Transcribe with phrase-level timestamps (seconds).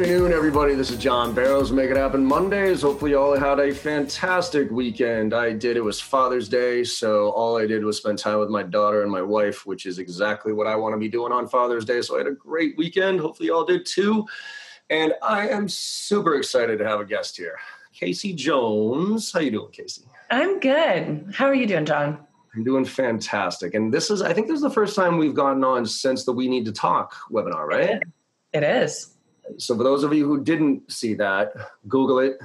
[0.00, 0.74] Good afternoon, everybody.
[0.74, 1.72] This is John Barrows.
[1.72, 2.80] Make it happen Mondays.
[2.80, 5.34] Hopefully, you all had a fantastic weekend.
[5.34, 5.76] I did.
[5.76, 9.12] It was Father's Day, so all I did was spend time with my daughter and
[9.12, 12.00] my wife, which is exactly what I want to be doing on Father's Day.
[12.00, 13.20] So I had a great weekend.
[13.20, 14.24] Hopefully, you all did too.
[14.88, 17.58] And I am super excited to have a guest here,
[17.92, 19.30] Casey Jones.
[19.30, 20.04] How you doing, Casey?
[20.30, 21.26] I'm good.
[21.34, 22.26] How are you doing, John?
[22.54, 23.74] I'm doing fantastic.
[23.74, 26.32] And this is, I think, this is the first time we've gotten on since the
[26.32, 28.02] We Need to Talk webinar, right?
[28.54, 29.09] It is.
[29.58, 31.52] So for those of you who didn't see that,
[31.88, 32.38] Google it.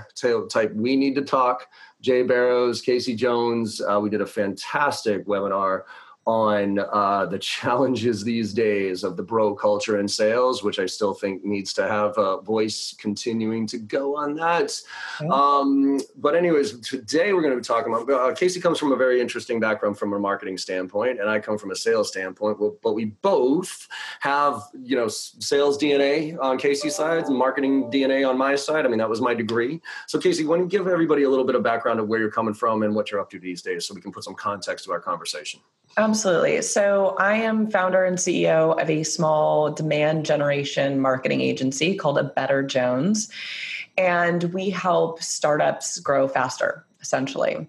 [0.50, 1.68] Type "We Need to Talk."
[2.02, 3.82] Jay Barrows, Casey Jones.
[3.82, 5.84] Uh, we did a fantastic webinar
[6.26, 11.14] on uh, the challenges these days of the bro culture in sales, which I still
[11.14, 14.82] think needs to have a voice continuing to go on that.
[15.22, 15.30] Okay.
[15.30, 18.96] Um, but, anyways, today we're going to be talking about uh, Casey comes from a
[18.96, 22.58] very interesting background from a marketing standpoint, and I come from a sales standpoint.
[22.82, 23.88] But we both
[24.22, 28.86] have, you know, sales DNA on Casey's side and marketing DNA on my side.
[28.86, 29.80] I mean, that was my degree.
[30.08, 32.32] So, Casey, why don't you give everybody a little bit of background of where you're
[32.32, 34.86] coming from and what you're up to these days so we can put some context
[34.86, 35.60] to our conversation?
[36.16, 36.62] Absolutely.
[36.62, 42.24] So, I am founder and CEO of a small demand generation marketing agency called A
[42.24, 43.30] Better Jones.
[43.98, 47.68] And we help startups grow faster essentially.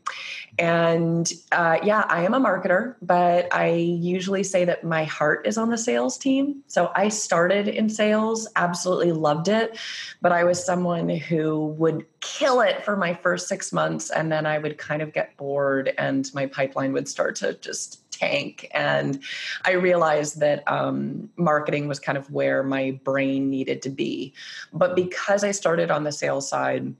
[0.58, 5.58] And uh, yeah, I am a marketer, but I usually say that my heart is
[5.58, 6.62] on the sales team.
[6.68, 9.76] So I started in sales, absolutely loved it,
[10.22, 14.46] but I was someone who would kill it for my first six months, and then
[14.46, 18.68] I would kind of get bored, and my pipeline would start to just tank.
[18.72, 19.22] And
[19.64, 24.32] I realized that um, marketing was kind of where my brain needed to be.
[24.72, 26.94] But because I started on the sales side,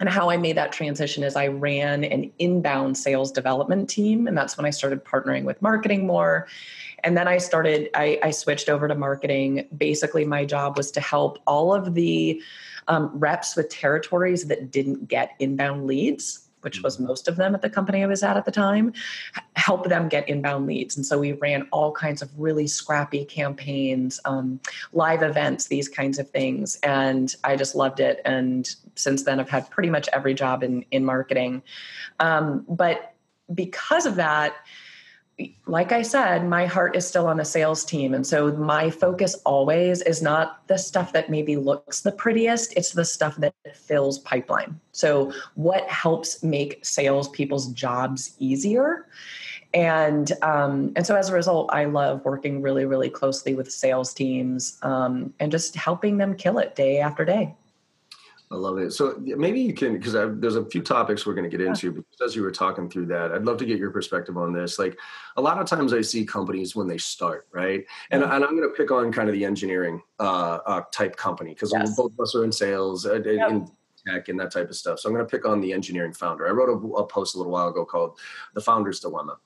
[0.00, 4.26] and how I made that transition is I ran an inbound sales development team.
[4.26, 6.48] And that's when I started partnering with marketing more.
[7.04, 9.68] And then I started, I, I switched over to marketing.
[9.76, 12.42] Basically, my job was to help all of the
[12.88, 17.06] um, reps with territories that didn't get inbound leads which was mm-hmm.
[17.06, 18.92] most of them at the company I was at at the time,
[19.56, 20.96] help them get inbound leads.
[20.96, 24.60] And so we ran all kinds of really scrappy campaigns, um,
[24.92, 26.78] live events, these kinds of things.
[26.82, 28.20] And I just loved it.
[28.24, 31.62] And since then, I've had pretty much every job in, in marketing.
[32.20, 33.14] Um, but
[33.54, 34.54] because of that,
[35.66, 38.14] like I said, my heart is still on the sales team.
[38.14, 42.92] And so my focus always is not the stuff that maybe looks the prettiest, it's
[42.92, 44.78] the stuff that fills pipeline.
[44.92, 49.06] So, what helps make salespeople's jobs easier?
[49.72, 54.14] And um, and so as a result, I love working really, really closely with sales
[54.14, 57.54] teams um, and just helping them kill it day after day.
[58.50, 58.92] I love it.
[58.92, 61.90] So maybe you can, because there's a few topics we're going to get into.
[61.92, 64.78] Because as you were talking through that, I'd love to get your perspective on this.
[64.78, 64.98] Like
[65.36, 67.84] a lot of times, I see companies when they start, right?
[68.10, 71.54] And, and I'm going to pick on kind of the engineering uh, uh, type company
[71.54, 71.96] because yes.
[71.96, 73.50] both of us are in sales uh, yep.
[73.50, 73.70] in
[74.06, 75.00] tech and that type of stuff.
[75.00, 76.46] So I'm going to pick on the engineering founder.
[76.46, 78.18] I wrote a, a post a little while ago called
[78.54, 79.38] "The Founder's Dilemma."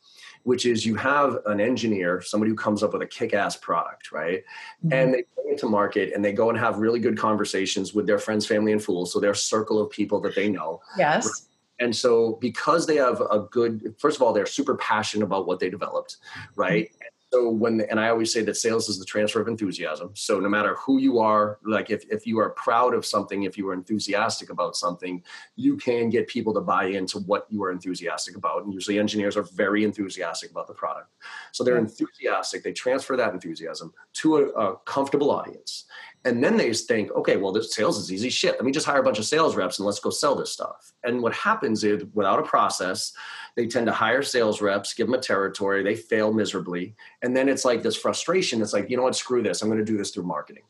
[0.48, 4.42] Which is you have an engineer, somebody who comes up with a kick-ass product, right?
[4.82, 4.92] Mm-hmm.
[4.94, 8.06] And they bring it to market and they go and have really good conversations with
[8.06, 9.12] their friends, family, and fools.
[9.12, 10.80] So their circle of people that they know.
[10.96, 11.48] Yes.
[11.80, 15.60] And so because they have a good, first of all, they're super passionate about what
[15.60, 16.16] they developed,
[16.56, 16.86] right?
[16.86, 20.10] Mm-hmm so when and i always say that sales is the transfer of enthusiasm.
[20.14, 23.58] So no matter who you are like if, if you are proud of something if
[23.58, 25.22] you are enthusiastic about something
[25.56, 28.64] you can get people to buy into what you are enthusiastic about.
[28.64, 31.10] And usually engineers are very enthusiastic about the product.
[31.52, 31.86] So they're hmm.
[31.86, 32.62] enthusiastic.
[32.62, 35.84] They transfer that enthusiasm to a, a comfortable audience.
[36.24, 38.52] And then they think, okay, well, this sales is easy shit.
[38.52, 40.92] Let me just hire a bunch of sales reps and let's go sell this stuff.
[41.04, 43.12] And what happens is, without a process,
[43.58, 46.94] they tend to hire sales reps, give them a territory, they fail miserably.
[47.22, 48.62] And then it's like this frustration.
[48.62, 49.62] It's like, you know what, screw this.
[49.62, 50.62] I'm going to do this through marketing.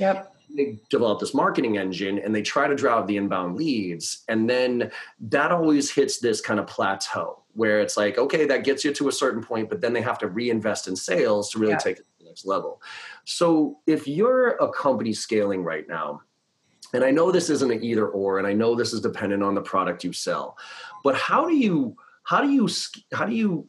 [0.00, 0.34] Yep.
[0.56, 4.24] They develop this marketing engine and they try to drive the inbound leads.
[4.26, 4.90] And then
[5.20, 9.06] that always hits this kind of plateau where it's like, okay, that gets you to
[9.06, 12.04] a certain point, but then they have to reinvest in sales to really take it
[12.04, 12.82] to the next level.
[13.24, 16.22] So if you're a company scaling right now,
[16.92, 19.54] and I know this isn't an either or, and I know this is dependent on
[19.54, 20.58] the product you sell,
[21.04, 22.68] but how do you how do you
[23.12, 23.68] how do you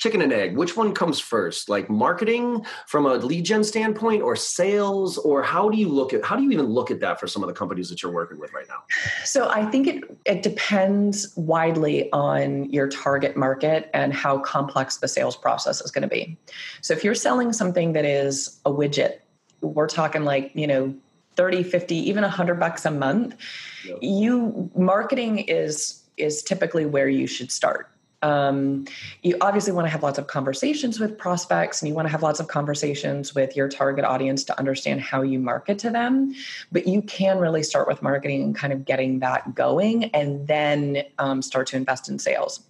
[0.00, 1.68] chicken and egg which one comes first?
[1.68, 6.24] Like marketing from a lead gen standpoint or sales or how do you look at
[6.24, 8.38] how do you even look at that for some of the companies that you're working
[8.38, 8.82] with right now?
[9.24, 15.08] So i think it it depends widely on your target market and how complex the
[15.08, 16.36] sales process is going to be.
[16.80, 19.18] So if you're selling something that is a widget
[19.60, 20.94] we're talking like you know
[21.36, 23.36] 30 50 even 100 bucks a month
[23.84, 23.98] yep.
[24.00, 27.90] you marketing is is typically where you should start
[28.22, 28.84] Um,
[29.22, 32.22] you obviously want to have lots of conversations with prospects and you want to have
[32.22, 36.34] lots of conversations with your target audience to understand how you market to them.
[36.70, 41.04] But you can really start with marketing and kind of getting that going and then
[41.18, 42.60] um, start to invest in sales.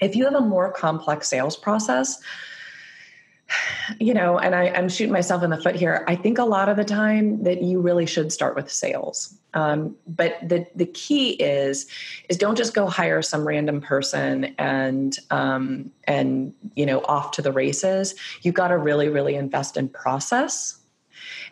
[0.00, 2.20] If you have a more complex sales process,
[3.98, 6.04] you know, and I, am shooting myself in the foot here.
[6.08, 9.36] I think a lot of the time that you really should start with sales.
[9.54, 11.86] Um, but the the key is
[12.28, 17.42] is don't just go hire some random person and um, and you know off to
[17.42, 18.14] the races.
[18.42, 20.78] You've got to really really invest in process,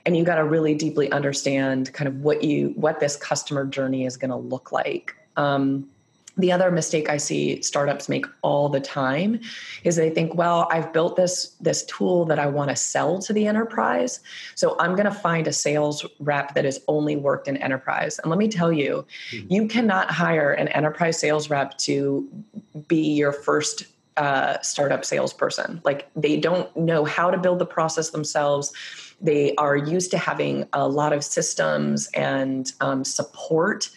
[0.04, 4.04] and you've got to really deeply understand kind of what you what this customer journey
[4.04, 5.14] is going to look like.
[5.36, 5.88] Um,
[6.36, 9.40] the other mistake i see startups make all the time
[9.84, 13.32] is they think well i've built this this tool that i want to sell to
[13.32, 14.20] the enterprise
[14.54, 18.18] so i'm going to find a sales rep that has only worked in enterprise.
[18.18, 19.52] And let me tell you mm-hmm.
[19.52, 22.28] you cannot hire an enterprise sales rep to
[22.88, 23.86] be your first
[24.16, 25.80] uh, startup salesperson.
[25.84, 28.72] Like they don't know how to build the process themselves.
[29.20, 33.90] They are used to having a lot of systems and um, support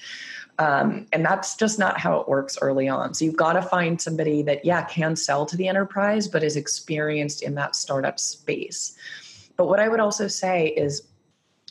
[0.59, 3.13] um, and that's just not how it works early on.
[3.13, 6.55] So you've got to find somebody that, yeah, can sell to the enterprise, but is
[6.55, 8.97] experienced in that startup space.
[9.55, 11.03] But what I would also say is,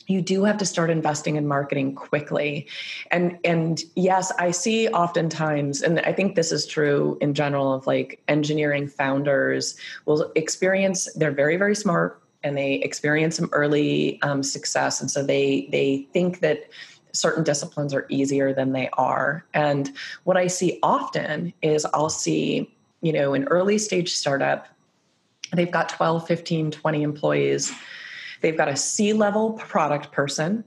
[0.09, 2.65] you do have to start investing in marketing quickly
[3.11, 7.85] and and yes i see oftentimes and i think this is true in general of
[7.87, 9.75] like engineering founders
[10.05, 15.21] will experience they're very very smart and they experience some early um, success and so
[15.21, 16.69] they they think that
[17.19, 19.45] certain disciplines are easier than they are.
[19.53, 19.91] And
[20.23, 24.67] what I see often is I'll see, you know, an early stage startup,
[25.53, 27.73] they've got 12, 15, 20 employees.
[28.41, 30.63] They've got a C level product person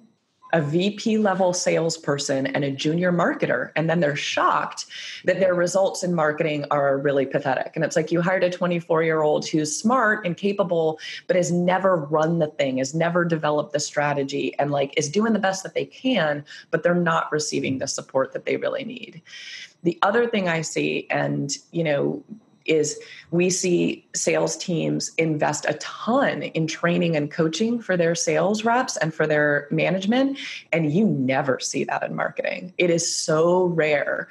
[0.53, 3.71] a VP level salesperson and a junior marketer.
[3.77, 4.87] And then they're shocked
[5.25, 7.73] that their results in marketing are really pathetic.
[7.75, 11.53] And it's like you hired a 24 year old who's smart and capable, but has
[11.53, 15.63] never run the thing, has never developed the strategy, and like is doing the best
[15.63, 19.23] that they can, but they're not receiving the support that they really need.
[19.83, 22.23] The other thing I see, and you know,
[22.71, 22.99] is
[23.33, 28.97] we see sales teams invest a ton in training and coaching for their sales reps
[28.97, 30.39] and for their management
[30.73, 32.73] and you never see that in marketing.
[32.79, 34.29] It is so rare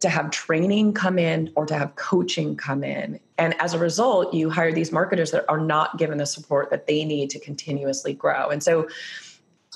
[0.00, 3.20] to have training come in or to have coaching come in.
[3.36, 6.86] And as a result you hire these marketers that are not given the support that
[6.86, 8.48] they need to continuously grow.
[8.48, 8.88] And so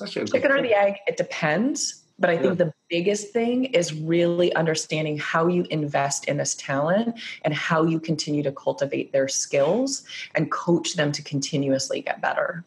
[0.05, 2.65] chicken or the egg it depends but I think yeah.
[2.65, 7.99] the biggest thing is really understanding how you invest in this talent and how you
[7.99, 10.03] continue to cultivate their skills
[10.35, 12.63] and coach them to continuously get better.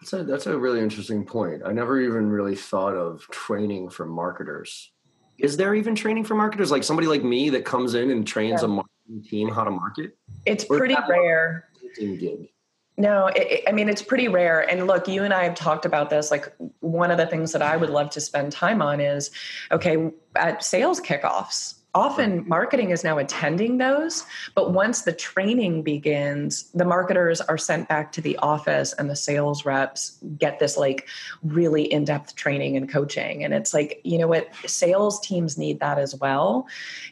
[0.00, 1.62] That's a, that's a really interesting point.
[1.64, 4.90] I never even really thought of training for marketers.
[5.38, 6.70] Is there even training for marketers?
[6.70, 8.66] Like somebody like me that comes in and trains yeah.
[8.66, 10.16] a marketing team how to market?
[10.46, 11.68] It's pretty rare.
[11.96, 12.50] Gig?
[12.96, 14.68] No, it, I mean, it's pretty rare.
[14.68, 16.30] And look, you and I have talked about this.
[16.30, 19.30] Like, one of the things that I would love to spend time on is
[19.70, 24.24] okay, at sales kickoffs, often marketing is now attending those.
[24.54, 29.16] But once the training begins, the marketers are sent back to the office and the
[29.16, 31.08] sales reps get this like
[31.42, 33.44] really in depth training and coaching.
[33.44, 36.68] And it's like, you know what, sales teams need that as well.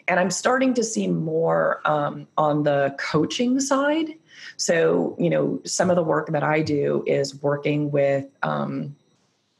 [0.07, 4.15] And I'm starting to see more um, on the coaching side
[4.59, 8.97] so, you know, some of the work that I do is working with, um,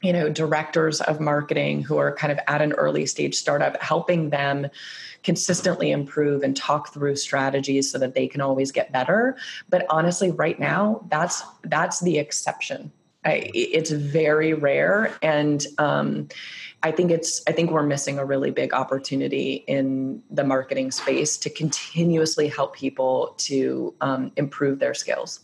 [0.03, 4.29] you know, directors of marketing who are kind of at an early stage startup, helping
[4.29, 4.67] them
[5.23, 9.37] consistently improve and talk through strategies so that they can always get better.
[9.69, 12.91] But honestly, right now, that's that's the exception.
[13.25, 16.29] I, it's very rare, and um,
[16.83, 21.37] I think it's I think we're missing a really big opportunity in the marketing space
[21.39, 25.41] to continuously help people to um, improve their skills.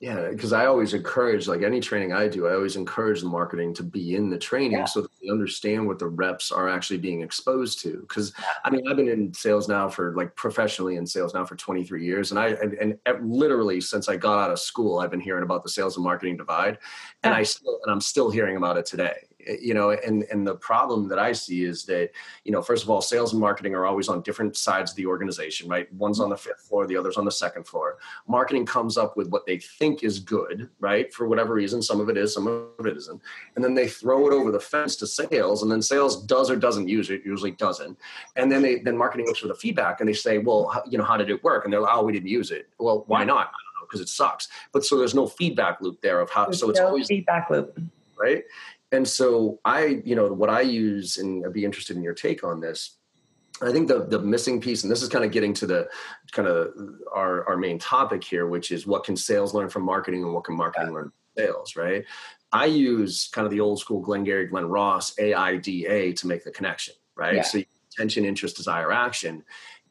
[0.00, 3.74] Yeah, because I always encourage, like any training I do, I always encourage the marketing
[3.74, 4.84] to be in the training yeah.
[4.84, 7.98] so that they understand what the reps are actually being exposed to.
[8.02, 8.32] Because
[8.64, 12.04] I mean, I've been in sales now for like professionally in sales now for 23
[12.04, 15.42] years, and I and, and, literally since I got out of school, I've been hearing
[15.42, 16.78] about the sales and marketing divide,
[17.24, 19.27] and I still and I'm still hearing about it today
[19.60, 22.10] you know and and the problem that i see is that
[22.44, 25.06] you know first of all sales and marketing are always on different sides of the
[25.06, 25.92] organization right?
[25.94, 27.98] One's on the fifth floor the other's on the second floor.
[28.26, 31.12] Marketing comes up with what they think is good right?
[31.12, 33.20] For whatever reason some of it is some of it isn't.
[33.54, 36.56] And then they throw it over the fence to sales and then sales does or
[36.56, 37.98] doesn't use it usually doesn't.
[38.36, 41.04] And then they then marketing looks for the feedback and they say well you know
[41.04, 41.64] how did it work?
[41.64, 42.68] And they're like oh we didn't use it.
[42.78, 43.48] Well why not?
[43.48, 44.48] I don't know, because it sucks.
[44.72, 46.46] But so there's no feedback loop there of how.
[46.46, 47.78] There's so it's no always feedback loop,
[48.16, 48.44] right?
[48.92, 52.44] And so I, you know, what I use, and I'd be interested in your take
[52.44, 52.96] on this,
[53.60, 55.88] I think the the missing piece, and this is kind of getting to the
[56.32, 56.72] kind of
[57.12, 60.44] our our main topic here, which is what can sales learn from marketing and what
[60.44, 60.94] can marketing yeah.
[60.94, 62.04] learn from sales, right?
[62.52, 66.94] I use kind of the old school Glengarry Glen Ross AIDA to make the connection,
[67.14, 67.36] right?
[67.36, 67.42] Yeah.
[67.42, 69.44] So attention, interest, desire, action.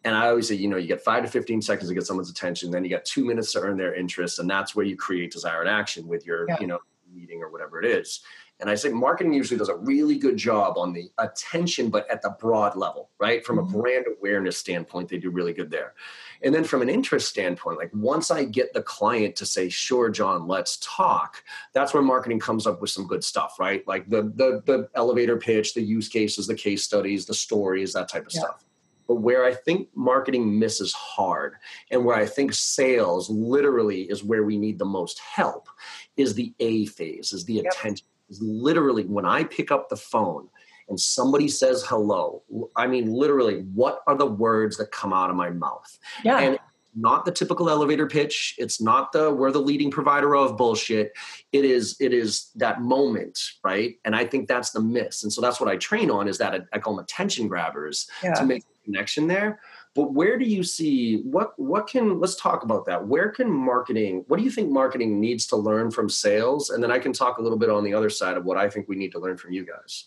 [0.03, 2.29] And I always say, you know, you get five to 15 seconds to get someone's
[2.29, 4.39] attention, then you got two minutes to earn their interest.
[4.39, 6.57] And that's where you create desired action with your, yeah.
[6.61, 6.79] you know,
[7.13, 8.21] meeting or whatever it is.
[8.59, 12.23] And I say marketing usually does a really good job on the attention, but at
[12.23, 13.45] the broad level, right?
[13.45, 13.75] From mm-hmm.
[13.75, 15.93] a brand awareness standpoint, they do really good there.
[16.41, 20.09] And then from an interest standpoint, like once I get the client to say, sure,
[20.09, 23.87] John, let's talk, that's where marketing comes up with some good stuff, right?
[23.87, 28.09] Like the the, the elevator pitch, the use cases, the case studies, the stories, that
[28.09, 28.41] type of yeah.
[28.41, 28.63] stuff.
[29.07, 31.55] But where I think marketing misses hard
[31.91, 35.69] and where I think sales literally is where we need the most help
[36.17, 37.65] is the A phase, is the yep.
[37.67, 38.05] attention.
[38.29, 40.49] Is literally when I pick up the phone
[40.89, 42.43] and somebody says hello,
[42.75, 45.97] I mean, literally, what are the words that come out of my mouth?
[46.23, 46.39] Yeah.
[46.39, 46.59] And
[46.97, 48.55] not the typical elevator pitch.
[48.57, 51.13] It's not the we're the leading provider of bullshit.
[51.51, 53.95] It is it is that moment, right?
[54.03, 55.23] And I think that's the miss.
[55.23, 58.33] And so that's what I train on is that I call them attention grabbers yeah.
[58.33, 59.59] to make a connection there
[59.97, 63.07] but where do you see what what can let's talk about that.
[63.07, 66.69] Where can marketing what do you think marketing needs to learn from sales?
[66.69, 68.69] And then i can talk a little bit on the other side of what i
[68.69, 70.05] think we need to learn from you guys.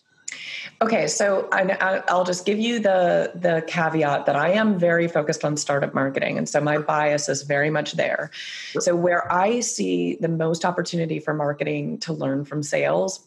[0.81, 5.45] Okay, so I, will just give you the the caveat that I am very focused
[5.45, 8.31] on startup marketing, and so my bias is very much there.
[8.79, 13.27] So where I see the most opportunity for marketing to learn from sales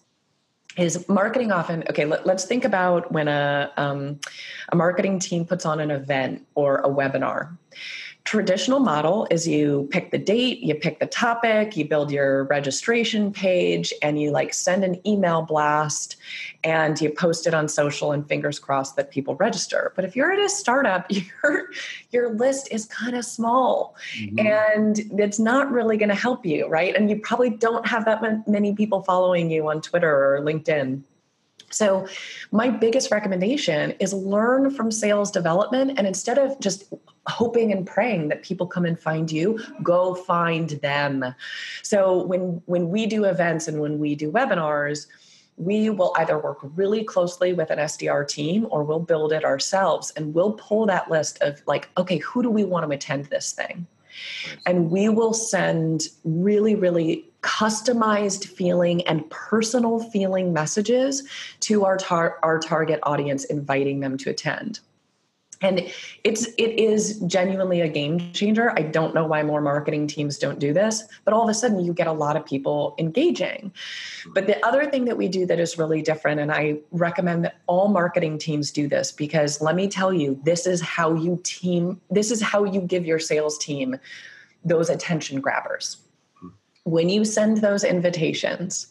[0.78, 4.20] is marketing often okay let, us think about when a, um,
[4.70, 7.58] a marketing team puts on an event or a webinar
[8.26, 13.34] traditional model is you pick the date, you pick the topic, you build your registration
[13.34, 16.16] page, and you like send an email blast
[16.64, 19.92] and you post it on social and fingers crossed that people register.
[19.96, 21.70] But if you're at a startup, your
[22.12, 24.40] your list is kind of small mm-hmm.
[24.40, 26.96] and it's not really going to help you, right?
[26.96, 31.04] And you probably don't have that many people following you on Twitter or LinkedIn.
[31.74, 32.08] So,
[32.52, 36.86] my biggest recommendation is learn from sales development and instead of just
[37.28, 41.34] hoping and praying that people come and find you go find them.
[41.82, 45.08] So when when we do events and when we do webinars
[45.56, 50.12] we will either work really closely with an SDR team or we'll build it ourselves
[50.16, 53.54] and we'll pull that list of like okay who do we want to attend this
[53.54, 53.88] thing?
[54.66, 61.24] And we will send really really customized feeling and personal feeling messages
[61.60, 64.80] to our tar- our target audience inviting them to attend.
[65.62, 65.90] And
[66.26, 68.72] it's it is genuinely a game changer.
[68.72, 71.80] I don't know why more marketing teams don't do this but all of a sudden
[71.80, 73.72] you get a lot of people engaging.
[74.34, 77.58] But the other thing that we do that is really different and i recommend that
[77.68, 82.00] all marketing teams do this because let me tell you this is how you team
[82.10, 83.98] this is how you give your sales team
[84.66, 86.03] those attention grabbers
[86.86, 88.88] when you send those invitations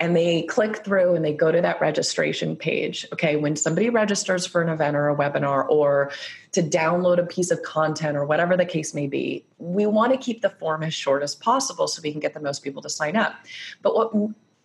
[0.00, 4.46] and they click through and they go to that registration page, okay, when somebody registers
[4.46, 6.10] for an event or a webinar or
[6.52, 10.18] to download a piece of content or whatever the case may be, we want to
[10.18, 12.90] keep the form as short as possible so we can get the most people to
[12.90, 13.34] sign up.
[13.80, 14.12] But what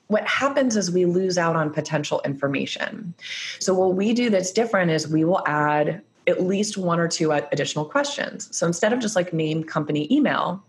[0.08, 3.14] what happens is we lose out on potential information.
[3.60, 7.32] So what we do that's different is we will add at least one or two
[7.32, 8.48] additional questions.
[8.56, 10.64] So instead of just like name company email,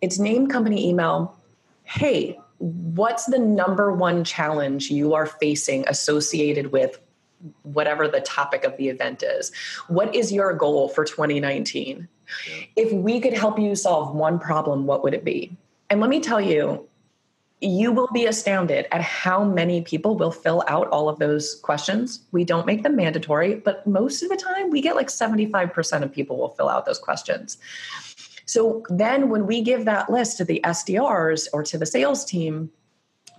[0.00, 1.36] it's name company email.
[1.84, 7.00] Hey, what's the number one challenge you are facing associated with
[7.62, 9.50] whatever the topic of the event is?
[9.88, 12.06] What is your goal for 2019?
[12.76, 15.56] If we could help you solve one problem, what would it be?
[15.88, 16.86] And let me tell you,
[17.60, 22.20] you will be astounded at how many people will fill out all of those questions.
[22.32, 26.12] We don't make them mandatory, but most of the time we get like 75% of
[26.12, 27.58] people will fill out those questions.
[28.50, 32.68] So then when we give that list to the SDRs or to the sales team,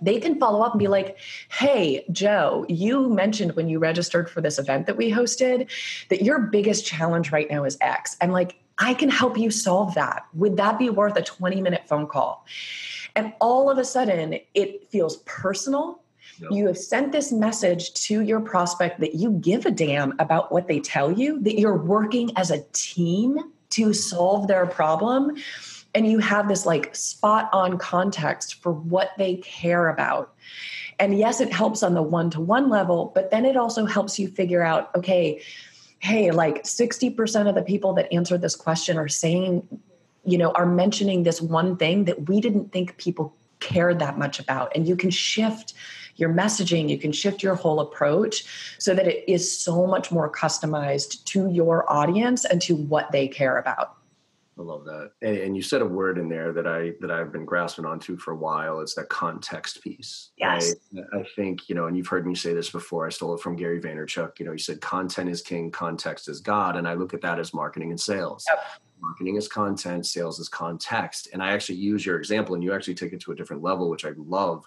[0.00, 1.18] they can follow up and be like,
[1.50, 5.70] hey, Joe, you mentioned when you registered for this event that we hosted
[6.08, 8.16] that your biggest challenge right now is X.
[8.22, 10.24] And like, I can help you solve that.
[10.32, 12.46] Would that be worth a 20 minute phone call?
[13.14, 16.00] And all of a sudden, it feels personal.
[16.40, 16.52] Yep.
[16.52, 20.68] You have sent this message to your prospect that you give a damn about what
[20.68, 25.36] they tell you, that you're working as a team to solve their problem
[25.94, 30.34] and you have this like spot on context for what they care about
[30.98, 34.18] and yes it helps on the one to one level but then it also helps
[34.18, 35.40] you figure out okay
[35.98, 39.66] hey like 60% of the people that answered this question are saying
[40.24, 44.38] you know are mentioning this one thing that we didn't think people cared that much
[44.38, 44.72] about.
[44.74, 45.72] And you can shift
[46.16, 48.44] your messaging, you can shift your whole approach
[48.78, 53.28] so that it is so much more customized to your audience and to what they
[53.28, 53.96] care about.
[54.58, 55.12] I love that.
[55.22, 58.18] And, and, you said a word in there that I that I've been grasping onto
[58.18, 58.80] for a while.
[58.80, 60.30] It's that context piece.
[60.36, 60.74] Yes.
[60.92, 61.04] Right?
[61.14, 63.06] I think, you know, and you've heard me say this before.
[63.06, 64.38] I stole it from Gary Vaynerchuk.
[64.38, 66.76] You know, he said content is king, context is God.
[66.76, 68.44] And I look at that as marketing and sales.
[68.48, 68.62] Yep.
[69.00, 71.28] Marketing is content, sales is context.
[71.32, 73.88] And I actually use your example and you actually take it to a different level,
[73.90, 74.64] which I love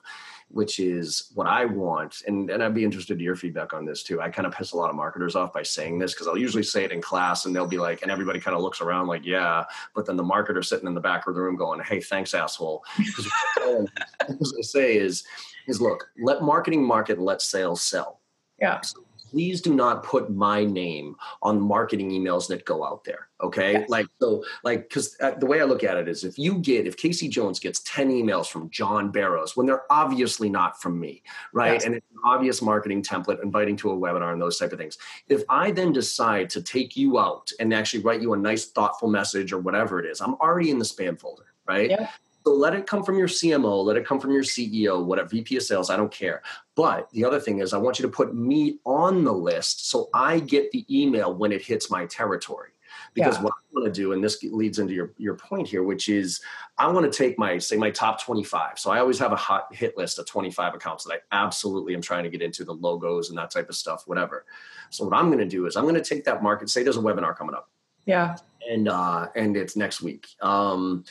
[0.49, 2.21] which is what I want.
[2.27, 4.21] And, and I'd be interested in your feedback on this too.
[4.21, 6.63] I kind of piss a lot of marketers off by saying this because I'll usually
[6.63, 9.25] say it in class and they'll be like, and everybody kind of looks around like,
[9.25, 9.65] yeah.
[9.93, 12.83] But then the marketer sitting in the back of the room going, hey, thanks, asshole.
[12.97, 15.23] Because what I say is,
[15.67, 18.21] is look, let marketing market, let sales sell.
[18.59, 18.81] Yeah.
[18.81, 19.04] So
[19.35, 23.27] please do not put my name on marketing emails that go out there.
[23.43, 23.73] Okay.
[23.73, 23.89] Yes.
[23.89, 26.87] Like, so, like, because uh, the way I look at it is if you get,
[26.87, 31.21] if Casey Jones gets 10 emails from John Barrows when they're obviously not from me,
[31.51, 31.73] right?
[31.73, 31.83] Yes.
[31.83, 34.97] And it's an obvious marketing template inviting to a webinar and those type of things.
[35.27, 39.09] If I then decide to take you out and actually write you a nice, thoughtful
[39.09, 41.89] message or whatever it is, I'm already in the spam folder, right?
[41.89, 42.07] Yeah.
[42.45, 45.57] So let it come from your CMO, let it come from your CEO, whatever VP
[45.57, 46.43] of sales, I don't care.
[46.75, 50.09] But the other thing is I want you to put me on the list so
[50.13, 52.69] I get the email when it hits my territory.
[53.15, 53.43] Because yeah.
[53.43, 56.39] what I want to do, and this leads into your, your point here, which is
[56.77, 58.77] I want to take my, say, my top 25.
[58.77, 62.01] So I always have a hot hit list of 25 accounts that I absolutely am
[62.01, 64.45] trying to get into the logos and that type of stuff, whatever.
[64.91, 66.97] So what I'm going to do is I'm going to take that market, say there's
[66.97, 67.69] a webinar coming up.
[68.05, 68.35] Yeah.
[68.69, 70.27] And uh, and it's next week.
[70.41, 71.03] Um,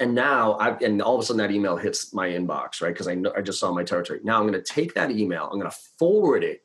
[0.00, 2.92] and now I and all of a sudden that email hits my inbox, right?
[2.92, 4.20] Because I know I just saw my territory.
[4.24, 6.62] Now I'm going to take that email, I'm going to forward it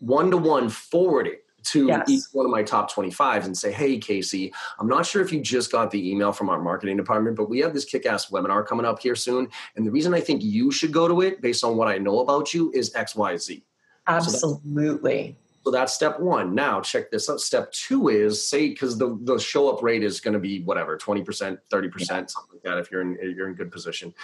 [0.00, 2.08] one to one, forward it to yes.
[2.08, 5.42] each one of my top 25s and say, hey, Casey, I'm not sure if you
[5.42, 8.66] just got the email from our marketing department, but we have this kick ass webinar
[8.66, 9.46] coming up here soon.
[9.76, 12.20] And the reason I think you should go to it based on what I know
[12.20, 13.62] about you is XYZ.
[14.06, 15.36] Absolutely.
[15.38, 16.54] So so that's step one.
[16.54, 17.40] Now check this out.
[17.40, 20.96] Step two is say because the the show up rate is going to be whatever
[20.96, 22.78] twenty percent, thirty percent, something like that.
[22.78, 24.14] If you're in you're in good position.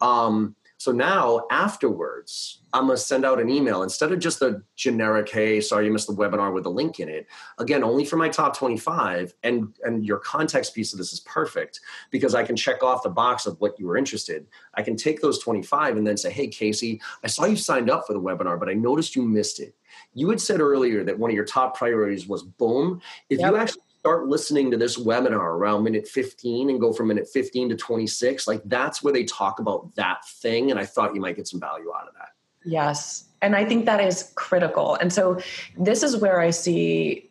[0.00, 5.28] Um, so now afterwards, I'm gonna send out an email instead of just a generic,
[5.28, 7.26] "Hey, sorry you missed the webinar" with a link in it.
[7.58, 11.80] Again, only for my top 25, and and your context piece of this is perfect
[12.10, 14.46] because I can check off the box of what you were interested.
[14.74, 18.06] I can take those 25 and then say, "Hey, Casey, I saw you signed up
[18.06, 19.74] for the webinar, but I noticed you missed it.
[20.16, 23.02] You had said earlier that one of your top priorities was boom.
[23.28, 23.50] If yep.
[23.50, 27.70] you actually start listening to this webinar around minute 15 and go from minute 15
[27.70, 31.34] to 26 like that's where they talk about that thing and i thought you might
[31.34, 32.28] get some value out of that
[32.64, 35.40] yes and i think that is critical and so
[35.76, 37.28] this is where i see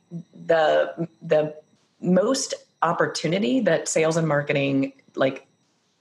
[0.48, 1.56] the the
[2.02, 5.48] most opportunity that sales and marketing like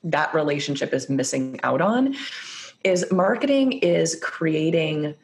[0.03, 2.16] that relationship is missing out on
[2.83, 5.14] is marketing is creating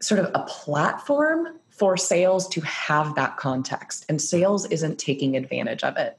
[0.00, 1.48] sort of a platform
[1.80, 6.18] for sales to have that context and sales isn't taking advantage of it.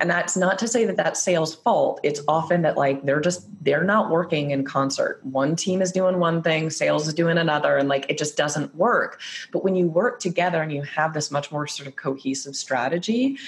[0.00, 1.98] And that's not to say that that's sales fault.
[2.02, 5.24] It's often that like they're just they're not working in concert.
[5.24, 8.74] One team is doing one thing sales is doing another and like it just doesn't
[8.74, 9.18] work.
[9.50, 13.38] But when you work together and you have this much more sort of cohesive strategy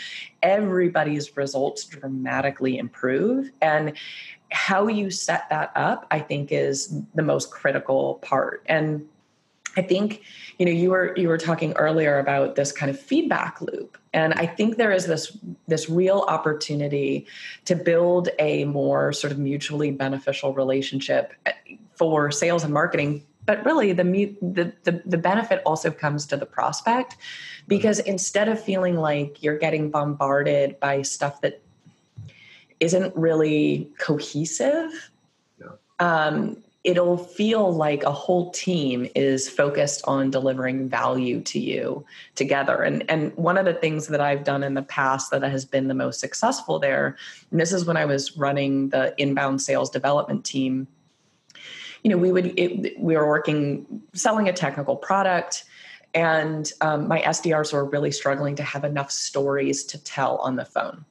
[0.42, 3.50] everybody's results dramatically improve.
[3.60, 3.98] And
[4.50, 8.62] how you set that up i think is the most critical part.
[8.64, 9.06] And
[9.76, 10.22] I think
[10.58, 13.96] you know you were you were talking earlier about this kind of feedback loop.
[14.12, 15.36] And I think there is this
[15.68, 17.26] this real opportunity
[17.66, 21.52] to build a more sort of mutually beneficial relationship eh,
[21.94, 23.24] for sales and marketing.
[23.46, 24.04] But really the,
[24.42, 27.16] the the the benefit also comes to the prospect
[27.66, 31.62] because instead of feeling like you're getting bombarded by stuff that
[32.80, 35.10] isn't really cohesive
[35.60, 35.68] yeah.
[35.98, 42.82] um, it'll feel like a whole team is focused on delivering value to you together.
[42.82, 45.88] And and one of the things that I've done in the past that has been
[45.88, 47.16] the most successful there
[47.50, 50.86] and this is when I was running the inbound sales development team
[52.02, 55.64] you know we would it, we were working selling a technical product
[56.14, 60.64] and um, my SDRs were really struggling to have enough stories to tell on the
[60.64, 61.04] phone.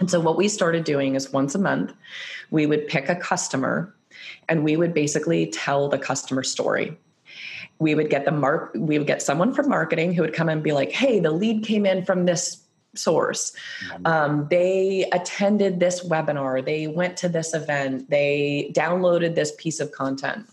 [0.00, 1.92] And so what we started doing is once a month
[2.50, 3.94] we would pick a customer
[4.48, 6.96] and we would basically tell the customer story.
[7.78, 10.62] We would get the mark we would get someone from marketing who would come and
[10.62, 12.64] be like hey the lead came in from this
[12.96, 13.52] source.
[14.04, 16.64] Um, they attended this webinar.
[16.64, 18.08] They went to this event.
[18.08, 20.46] They downloaded this piece of content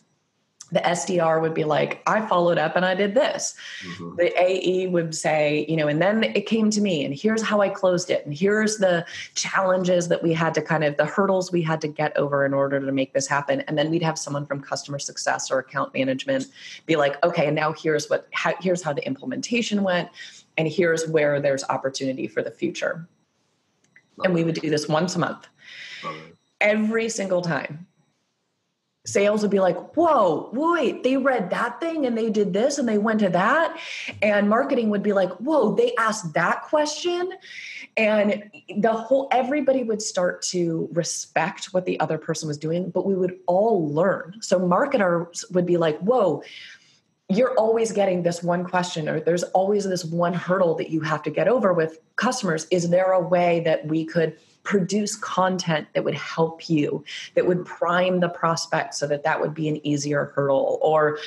[0.71, 3.53] the SDR would be like, I followed up and I did this.
[3.85, 4.15] Mm-hmm.
[4.15, 7.61] The AE would say, you know, and then it came to me and here's how
[7.61, 8.25] I closed it.
[8.25, 9.05] And here's the
[9.35, 12.53] challenges that we had to kind of, the hurdles we had to get over in
[12.53, 13.61] order to make this happen.
[13.61, 16.47] And then we'd have someone from customer success or account management
[16.85, 20.09] be like, okay, and now here's what, how, here's how the implementation went.
[20.57, 23.07] And here's where there's opportunity for the future.
[24.17, 25.47] Love and we would do this once a month.
[26.59, 27.87] Every single time
[29.05, 32.87] sales would be like, whoa, wait, they read that thing and they did this and
[32.87, 33.79] they went to that.
[34.21, 37.33] And marketing would be like, whoa, they asked that question.
[37.97, 43.05] And the whole, everybody would start to respect what the other person was doing, but
[43.05, 44.35] we would all learn.
[44.41, 46.43] So marketers would be like, whoa,
[47.27, 51.23] you're always getting this one question or there's always this one hurdle that you have
[51.23, 52.67] to get over with customers.
[52.69, 57.03] Is there a way that we could produce content that would help you,
[57.35, 61.17] that would prime the prospect so that that would be an easier hurdle or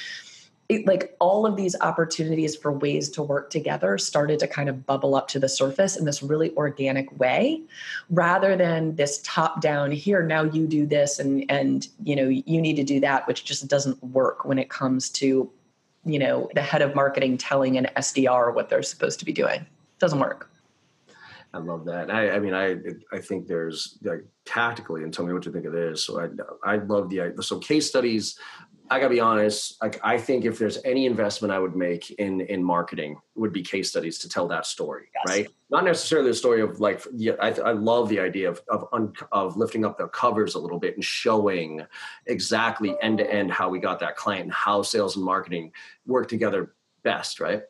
[0.69, 4.87] it, like all of these opportunities for ways to work together started to kind of
[4.87, 7.61] bubble up to the surface in this really organic way
[8.09, 12.61] rather than this top down here now you do this and and you know you
[12.63, 15.51] need to do that which just doesn't work when it comes to
[16.07, 19.67] you know the head of marketing telling an SDR what they're supposed to be doing.
[19.99, 20.51] Doesn't work
[21.55, 22.11] I love that.
[22.11, 22.77] I, I, mean, I
[23.13, 26.05] I think there's like tactically, and tell me what you think of this.
[26.05, 26.29] So I
[26.69, 28.37] I love the so case studies.
[28.91, 29.81] I gotta be honest.
[29.81, 33.63] Like I think if there's any investment I would make in in marketing, would be
[33.63, 35.37] case studies to tell that story, yes.
[35.37, 35.49] right?
[35.71, 37.03] Not necessarily the story of like.
[37.15, 40.59] Yeah, I, I love the idea of of un, of lifting up the covers a
[40.59, 41.87] little bit and showing
[42.27, 45.71] exactly end to end how we got that client and how sales and marketing
[46.05, 47.63] work together best, right?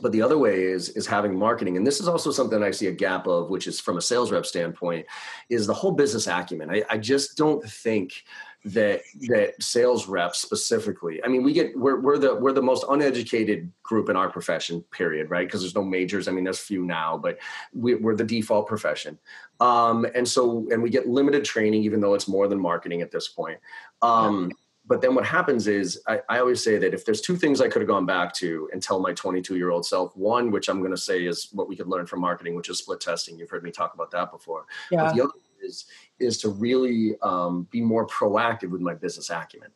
[0.00, 1.76] But the other way is is having marketing.
[1.76, 4.32] And this is also something i see a gap of which is from a sales
[4.32, 5.06] rep standpoint
[5.48, 6.70] is the whole business acumen.
[6.70, 8.24] I, I just don't think
[8.64, 12.84] that that sales reps specifically i mean we get we're, we're the we're the most
[12.88, 15.46] uneducated group in our profession period right?
[15.46, 16.26] Because there's no majors.
[16.26, 17.38] I mean there's few now but
[17.72, 19.18] we, are the default profession.
[19.60, 23.12] Um, and so and we get limited training even though it's more than marketing at
[23.12, 23.58] this point.
[24.02, 24.50] Um,
[24.86, 27.68] but then what happens is I, I, always say that if there's two things I
[27.68, 30.78] could have gone back to and tell my 22 year old self, one, which I'm
[30.78, 33.38] going to say is what we could learn from marketing, which is split testing.
[33.38, 34.66] You've heard me talk about that before.
[34.90, 35.04] Yeah.
[35.04, 35.86] But the other is,
[36.20, 39.70] is to really um, be more proactive with my business acumen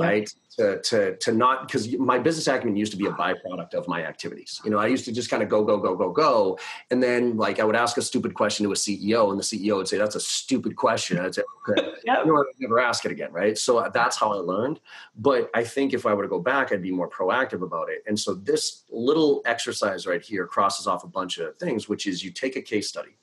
[0.00, 0.06] yeah.
[0.06, 0.34] right?
[0.56, 4.04] To to to not because my business acumen used to be a byproduct of my
[4.04, 4.60] activities.
[4.64, 6.58] You know, I used to just kind of go go go go go,
[6.90, 9.76] and then like I would ask a stupid question to a CEO, and the CEO
[9.76, 12.20] would say, "That's a stupid question." And I'd say, "Okay, yeah.
[12.20, 13.56] you know, I'd never ask it again." Right?
[13.56, 14.80] So uh, that's how I learned.
[15.16, 18.02] But I think if I were to go back, I'd be more proactive about it.
[18.06, 22.24] And so this little exercise right here crosses off a bunch of things, which is
[22.24, 23.16] you take a case study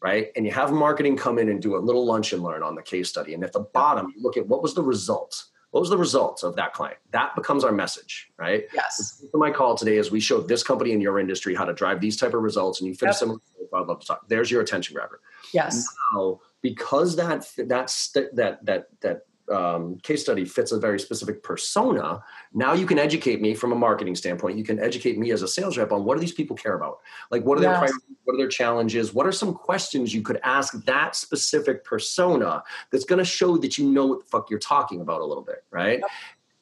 [0.00, 0.28] right?
[0.36, 2.82] And you have marketing come in and do a little lunch and learn on the
[2.82, 3.34] case study.
[3.34, 6.42] And at the bottom, you look at what was the results what was the results
[6.42, 6.98] of that client?
[7.10, 8.64] That becomes our message, right?
[8.72, 9.22] Yes.
[9.34, 12.16] My call today is we showed this company in your industry how to drive these
[12.16, 13.30] type of results, and you fit yep.
[13.74, 14.28] I'd love to talk.
[14.28, 15.20] There's your attention grabber.
[15.52, 15.86] Yes.
[16.14, 17.88] Now, because that that
[18.34, 23.40] that that that um, case study fits a very specific persona, now you can educate
[23.40, 24.58] me from a marketing standpoint.
[24.58, 26.98] You can educate me as a sales rep on what do these people care about?
[27.30, 27.80] Like what are yes.
[27.80, 29.14] their what are their challenges?
[29.14, 33.78] What are some questions you could ask that specific persona that's going to show that
[33.78, 36.00] you know what the fuck you're talking about a little bit, right?
[36.00, 36.10] Yep.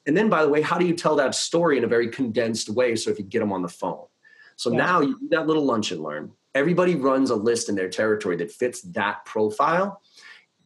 [0.05, 2.69] And then, by the way, how do you tell that story in a very condensed
[2.69, 2.95] way?
[2.95, 4.05] So if you get them on the phone,
[4.55, 4.77] so yeah.
[4.77, 6.31] now you do that little lunch and learn.
[6.55, 10.01] Everybody runs a list in their territory that fits that profile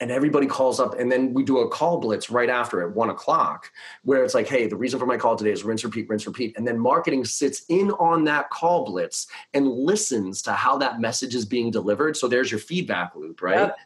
[0.02, 3.12] and everybody calls up and then we do a call blitz right after at one
[3.12, 3.72] o'clock
[4.04, 6.58] where it's like hey the reason for my call today is rinse repeat rinse repeat.
[6.58, 11.36] And then marketing sits in on that call blitz and listens to how that message
[11.36, 12.18] is being delivered.
[12.18, 13.68] So there's your feedback loop right?
[13.68, 13.78] Yep.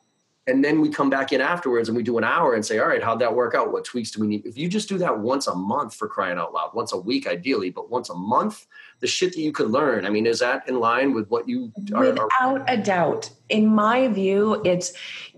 [0.47, 2.87] and then we come back in afterwards and we do an hour and say all
[2.87, 3.73] right how'd that work out?
[3.73, 4.45] What tweaks do we need?
[4.45, 7.27] If you just do that once a month for crying out loud once a week
[7.27, 8.67] ideally but once a month
[9.01, 11.71] the shit that you could learn i mean is that in line with what you
[11.93, 13.29] are, without are- a doubt.
[13.49, 14.93] In my view it's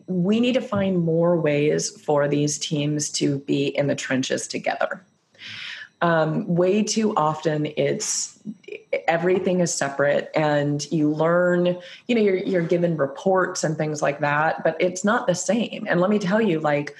[0.08, 5.04] we need to find more ways for these teams to be in the trenches together.
[6.02, 8.38] Um, way too often it's
[9.08, 14.20] everything is separate and you learn you know you're, you're given reports and things like
[14.20, 16.96] that but it's not the same and let me tell you like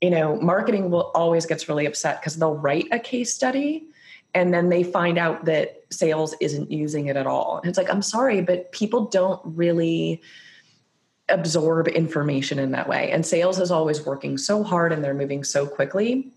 [0.00, 3.84] you know marketing will always gets really upset because they'll write a case study
[4.32, 7.90] and then they find out that sales isn't using it at all and it's like
[7.90, 10.22] i'm sorry but people don't really
[11.30, 13.10] absorb information in that way.
[13.10, 16.30] And sales is always working so hard and they're moving so quickly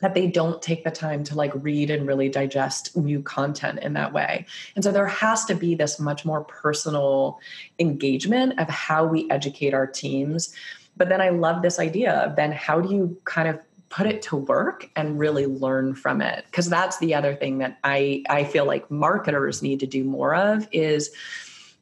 [0.00, 3.94] that they don't take the time to like read and really digest new content in
[3.94, 4.46] that way.
[4.74, 7.40] And so there has to be this much more personal
[7.78, 10.54] engagement of how we educate our teams.
[10.96, 13.58] But then I love this idea of then how do you kind of
[13.90, 17.78] put it to work and really learn from it because that's the other thing that
[17.84, 21.10] i i feel like marketers need to do more of is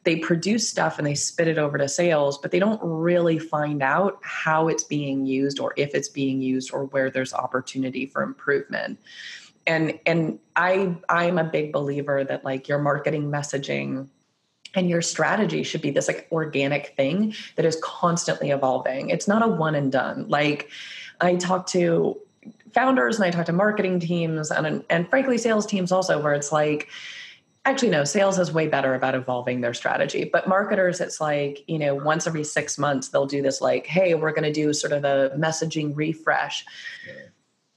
[0.07, 3.83] they produce stuff and they spit it over to sales but they don't really find
[3.83, 8.23] out how it's being used or if it's being used or where there's opportunity for
[8.23, 8.99] improvement.
[9.67, 14.09] And and i i'm a big believer that like your marketing messaging
[14.77, 19.11] and your strategy should be this like organic thing that is constantly evolving.
[19.11, 20.27] It's not a one and done.
[20.29, 20.71] Like
[21.21, 22.17] i talk to
[22.73, 26.53] founders and i talk to marketing teams and and frankly sales teams also where it's
[26.53, 26.89] like
[27.67, 31.79] actually no sales is way better about evolving their strategy but marketers it's like you
[31.79, 34.93] know once every six months they'll do this like hey we're going to do sort
[34.93, 36.65] of a messaging refresh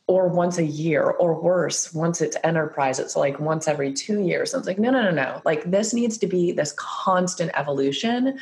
[0.10, 4.52] or once a year or worse once it's enterprise it's like once every two years.
[4.52, 5.40] And it's like no no no no.
[5.46, 8.40] Like this needs to be this constant evolution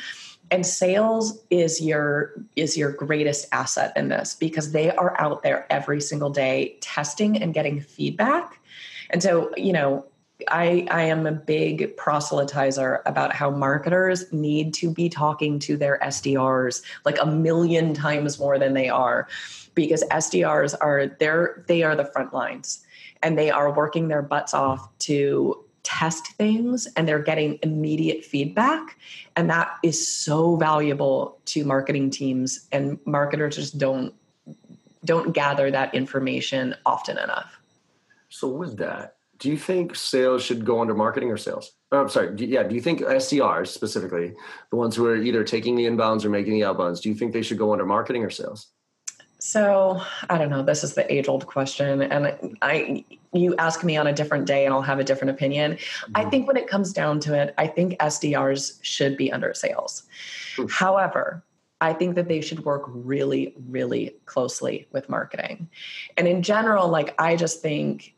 [0.50, 5.70] and sales is your is your greatest asset in this because they are out there
[5.70, 8.58] every single day testing and getting feedback.
[9.10, 10.06] And so you know
[10.46, 15.98] I, I am a big proselytizer about how marketers need to be talking to their
[16.02, 19.26] SDRs like a million times more than they are
[19.74, 22.84] because SDRs are they're they are the front lines
[23.22, 28.96] and they are working their butts off to test things and they're getting immediate feedback
[29.34, 34.14] and that is so valuable to marketing teams and marketers just don't
[35.04, 37.58] don't gather that information often enough.
[38.28, 42.08] So with that do you think sales should go under marketing or sales oh, i'm
[42.08, 44.34] sorry do, yeah do you think sdrs specifically
[44.70, 47.32] the ones who are either taking the inbounds or making the outbounds do you think
[47.32, 48.70] they should go under marketing or sales
[49.40, 50.62] so I don't know.
[50.62, 54.64] This is the age old question, and I you ask me on a different day,
[54.64, 55.74] and I'll have a different opinion.
[55.74, 56.12] Mm-hmm.
[56.16, 60.04] I think when it comes down to it, I think SDRs should be under sales.
[60.68, 61.44] However,
[61.80, 65.68] I think that they should work really, really closely with marketing,
[66.16, 68.14] and in general, like I just think.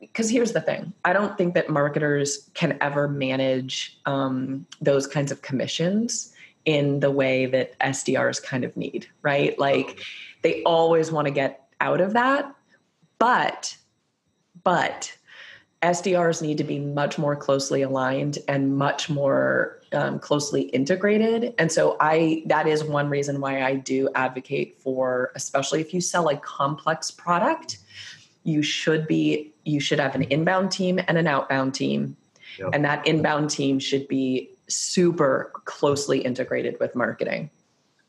[0.00, 5.32] Because here's the thing, I don't think that marketers can ever manage um, those kinds
[5.32, 6.32] of commissions
[6.66, 9.58] in the way that SDRs kind of need, right?
[9.58, 10.00] Like
[10.42, 12.54] they always want to get out of that.
[13.18, 13.76] But,
[14.64, 15.16] but
[15.82, 21.54] SDRs need to be much more closely aligned and much more um, closely integrated.
[21.58, 26.00] And so I that is one reason why I do advocate for, especially if you
[26.00, 27.78] sell a complex product,
[28.46, 32.16] you should be you should have an inbound team and an outbound team.
[32.58, 32.70] Yep.
[32.72, 37.50] And that inbound team should be super closely integrated with marketing.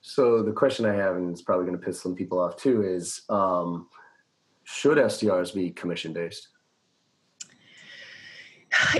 [0.02, 2.84] So the question I have, and it's probably going to piss some people off too,
[2.84, 3.88] is um,
[4.64, 6.50] should SDRs be commission based?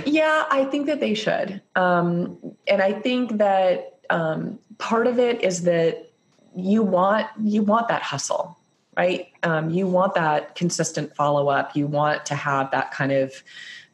[0.04, 5.42] Yeah, I think that they should, um, and I think that um, part of it
[5.44, 6.10] is that
[6.56, 8.57] you want you want that hustle,
[8.98, 9.28] right?
[9.44, 11.76] Um, you want that consistent follow up.
[11.76, 13.32] You want to have that kind of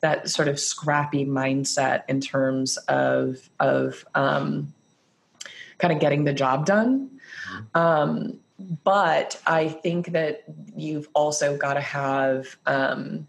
[0.00, 4.72] that sort of scrappy mindset in terms of of um,
[5.78, 7.10] kind of getting the job done.
[7.52, 7.78] Mm-hmm.
[7.78, 8.40] Um,
[8.82, 13.28] but I think that you've also got to have um,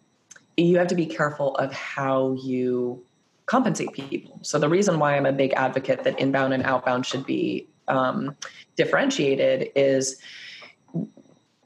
[0.55, 3.03] you have to be careful of how you
[3.47, 4.39] compensate people.
[4.43, 8.35] So the reason why I'm a big advocate that inbound and outbound should be um,
[8.75, 10.17] differentiated is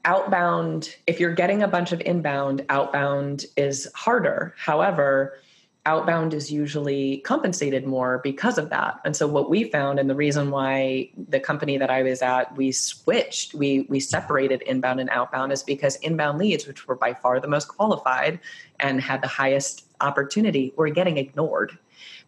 [0.04, 4.54] outbound if you're getting a bunch of inbound outbound is harder.
[4.56, 5.38] However
[5.86, 9.00] outbound is usually compensated more because of that.
[9.04, 12.54] And so what we found and the reason why the company that i was at
[12.56, 17.14] we switched we we separated inbound and outbound is because inbound leads which were by
[17.14, 18.38] far the most qualified
[18.78, 21.78] and had the highest opportunity were getting ignored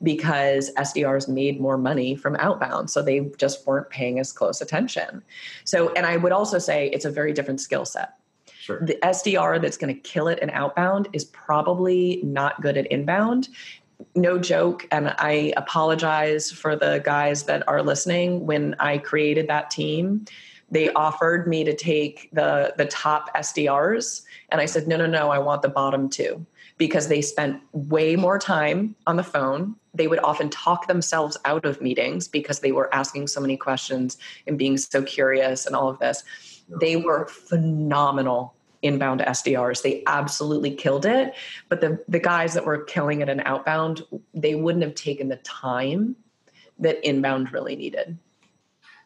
[0.02, 2.90] because SDRs made more money from outbound.
[2.90, 5.22] So they just weren't paying as close attention.
[5.64, 8.14] So, and I would also say it's a very different skill set.
[8.60, 8.80] Sure.
[8.80, 13.48] The SDR that's going to kill it in outbound is probably not good at inbound.
[14.14, 14.86] No joke.
[14.90, 18.46] And I apologize for the guys that are listening.
[18.46, 20.26] When I created that team,
[20.72, 25.30] they offered me to take the the top SDRs and I said no no no
[25.30, 26.44] I want the bottom two
[26.78, 29.76] because they spent way more time on the phone.
[29.94, 34.16] They would often talk themselves out of meetings because they were asking so many questions
[34.46, 36.24] and being so curious and all of this.
[36.80, 39.82] They were phenomenal inbound SDRs.
[39.82, 41.34] They absolutely killed it.
[41.68, 44.02] But the, the guys that were killing it in outbound,
[44.34, 46.16] they wouldn't have taken the time
[46.78, 48.18] that inbound really needed.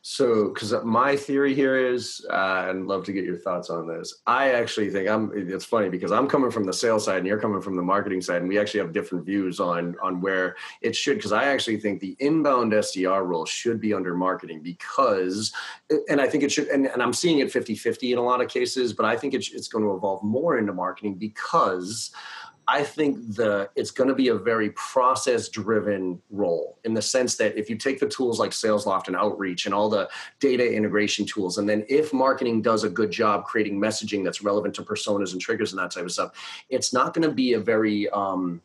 [0.09, 4.15] So, because my theory here is, uh, and love to get your thoughts on this.
[4.25, 5.33] I actually think I'm.
[5.35, 8.21] It's funny because I'm coming from the sales side and you're coming from the marketing
[8.21, 11.17] side, and we actually have different views on on where it should.
[11.17, 15.53] Because I actually think the inbound SDR role should be under marketing because,
[16.09, 16.69] and I think it should.
[16.69, 19.53] And, and I'm seeing it 50-50 in a lot of cases, but I think it's
[19.53, 22.13] it's going to evolve more into marketing because
[22.69, 27.37] I think the it's going to be a very process driven role in the sense
[27.37, 30.09] that if you take the tools like SalesLoft and Outreach and all the
[30.41, 34.75] data integration tools, and then if marketing does a good job creating messaging that's relevant
[34.75, 36.33] to personas and triggers and that type of stuff,
[36.69, 38.61] it's not going to be a very um,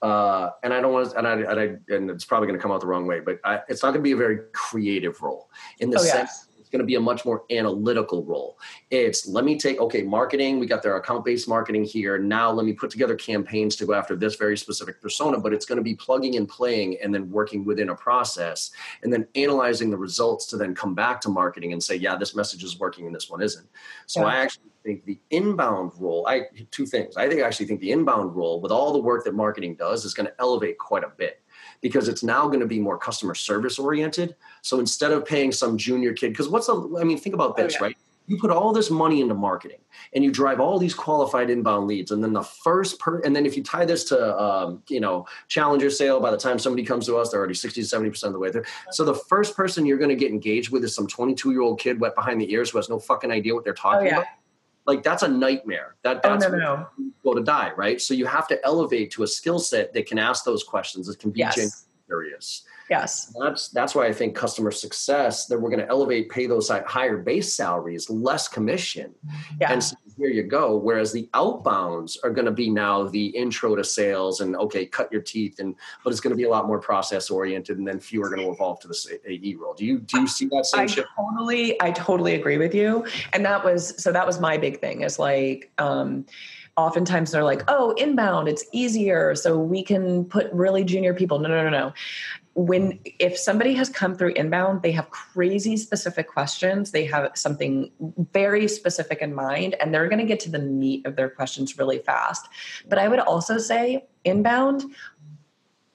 [0.00, 2.62] uh, and I don't want to, and I, and, I, and it's probably going to
[2.62, 5.22] come out the wrong way, but I, it's not going to be a very creative
[5.22, 8.58] role in the oh, sense going to be a much more analytical role.
[8.90, 12.18] It's let me take, okay, marketing, we got their account based marketing here.
[12.18, 15.66] Now let me put together campaigns to go after this very specific persona, but it's
[15.66, 19.90] going to be plugging and playing and then working within a process and then analyzing
[19.90, 23.06] the results to then come back to marketing and say, yeah, this message is working
[23.06, 23.68] and this one isn't.
[24.06, 24.26] So yeah.
[24.26, 27.16] I actually think the inbound role, I two things.
[27.16, 30.04] I think I actually think the inbound role with all the work that marketing does
[30.04, 31.41] is going to elevate quite a bit
[31.82, 34.34] because it's now going to be more customer service oriented.
[34.62, 37.62] So instead of paying some junior kid, because what's the, I mean, think about oh,
[37.62, 37.86] this, oh, yeah.
[37.88, 37.96] right?
[38.28, 39.80] You put all this money into marketing
[40.14, 42.12] and you drive all these qualified inbound leads.
[42.12, 45.26] And then the first per, and then if you tie this to, um, you know,
[45.48, 48.32] challenger sale, by the time somebody comes to us, they're already 60 to 70% of
[48.32, 48.64] the way there.
[48.92, 51.80] So the first person you're going to get engaged with is some 22 year old
[51.80, 54.18] kid wet behind the ears who has no fucking idea what they're talking oh, yeah.
[54.18, 54.26] about
[54.86, 55.96] like that's a nightmare.
[56.02, 56.86] That oh, that's oh, no, no.
[57.22, 58.00] go to die, right?
[58.00, 61.08] So you have to elevate to a skill set that can ask those questions.
[61.08, 61.86] It can be yes.
[62.06, 62.64] curious.
[62.92, 63.34] Yes.
[63.40, 67.16] That's that's why I think customer success that we're going to elevate, pay those higher
[67.16, 69.14] base salaries, less commission.
[69.58, 69.72] Yeah.
[69.72, 70.76] And so here you go.
[70.76, 75.10] Whereas the outbounds are going to be now the intro to sales and okay, cut
[75.10, 75.74] your teeth and
[76.04, 78.42] but it's going to be a lot more process oriented and then few are going
[78.42, 79.72] to evolve to the AE role.
[79.72, 81.08] Do you do you see that same I shift?
[81.16, 83.06] Totally, I totally agree with you.
[83.32, 86.26] And that was so that was my big thing is like um
[86.78, 89.34] oftentimes they're like, oh, inbound, it's easier.
[89.34, 91.38] So we can put really junior people.
[91.38, 91.92] No, no, no, no
[92.54, 96.90] when if somebody has come through inbound they have crazy specific questions.
[96.90, 97.90] They have something
[98.32, 101.78] very specific in mind and they're going to get to the meat of their questions
[101.78, 102.48] really fast.
[102.88, 104.84] But i would also say inbound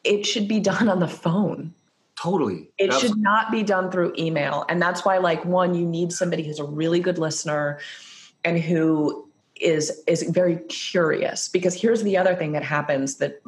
[0.03, 1.73] it should be done on the phone.
[2.21, 2.69] Totally.
[2.77, 3.09] It Absolutely.
[3.09, 6.59] should not be done through email and that's why like one you need somebody who's
[6.59, 7.79] a really good listener
[8.43, 9.27] and who
[9.59, 13.41] is is very curious because here's the other thing that happens that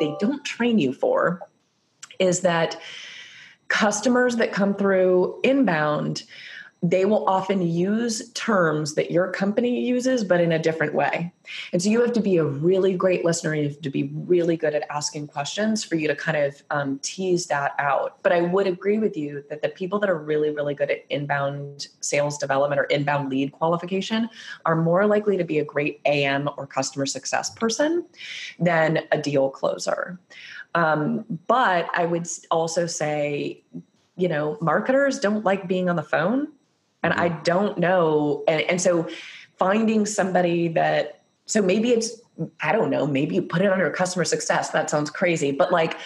[0.00, 1.40] they don't train you for
[2.18, 2.80] is that
[3.68, 6.22] customers that come through inbound
[6.82, 11.32] they will often use terms that your company uses, but in a different way.
[11.72, 13.54] And so you have to be a really great listener.
[13.54, 16.98] You have to be really good at asking questions for you to kind of um,
[17.00, 18.22] tease that out.
[18.22, 21.04] But I would agree with you that the people that are really, really good at
[21.08, 24.28] inbound sales development or inbound lead qualification
[24.66, 28.04] are more likely to be a great AM or customer success person
[28.58, 30.18] than a deal closer.
[30.76, 33.62] Um, but I would also say,
[34.16, 36.48] you know, marketers don't like being on the phone.
[37.02, 37.42] And I mm-hmm.
[37.42, 38.44] don't know.
[38.46, 39.08] And, and so
[39.58, 42.20] finding somebody that, so maybe it's,
[42.60, 44.70] I don't know, maybe you put it under customer success.
[44.70, 45.50] That sounds crazy.
[45.50, 45.96] But like,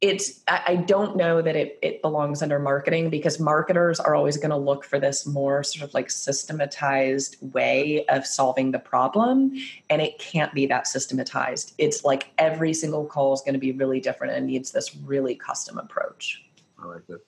[0.00, 4.50] it's I, don't know that it, it belongs under marketing because marketers are always going
[4.50, 9.52] to look for this more sort of like systematized way of solving the problem
[9.90, 11.74] and it can't be that systematized.
[11.76, 15.34] It's like every single call is going to be really different and needs this really
[15.34, 16.42] custom approach.
[16.78, 17.20] I like that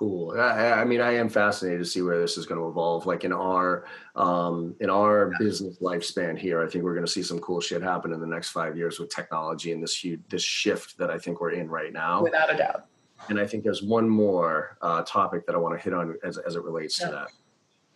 [0.00, 0.32] cool.
[0.32, 3.04] I, I, mean, I am fascinated to see where this is going to evolve.
[3.04, 3.84] Like in our
[4.16, 7.82] um, in our business lifespan here, I think we're going to see some cool shit
[7.82, 11.18] happen in the next five years with technology and this huge this shift that I
[11.18, 12.22] think we're in right now.
[12.22, 12.86] Without a doubt.
[13.28, 16.38] And I think there's one more uh, topic that I want to hit on as
[16.38, 17.06] as it relates yeah.
[17.06, 17.12] to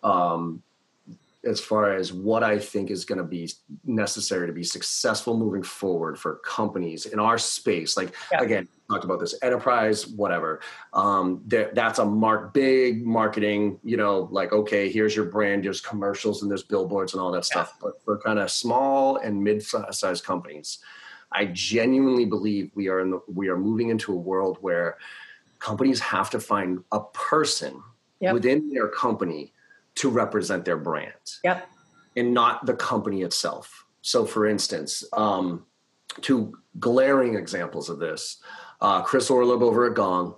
[0.02, 0.08] that.
[0.08, 0.62] Um,
[1.42, 3.50] as far as what I think is going to be
[3.84, 7.96] necessary to be successful moving forward for companies in our space.
[7.96, 8.42] Like yeah.
[8.42, 10.60] again, talked about this enterprise, whatever.
[10.92, 13.78] Um, that's a mark big marketing.
[13.82, 15.64] You know, like okay, here's your brand.
[15.64, 17.64] There's commercials and there's billboards and all that yeah.
[17.64, 17.78] stuff.
[17.80, 20.78] But for kind of small and mid-sized companies,
[21.32, 24.98] I genuinely believe we are in the we are moving into a world where
[25.58, 27.82] companies have to find a person
[28.20, 28.34] yep.
[28.34, 29.52] within their company
[29.96, 31.12] to represent their brand.
[31.42, 31.68] Yep.
[32.16, 33.86] And not the company itself.
[34.02, 35.64] So, for instance, um,
[36.20, 38.40] two glaring examples of this
[38.84, 40.34] uh, Chris Orlob over at Gong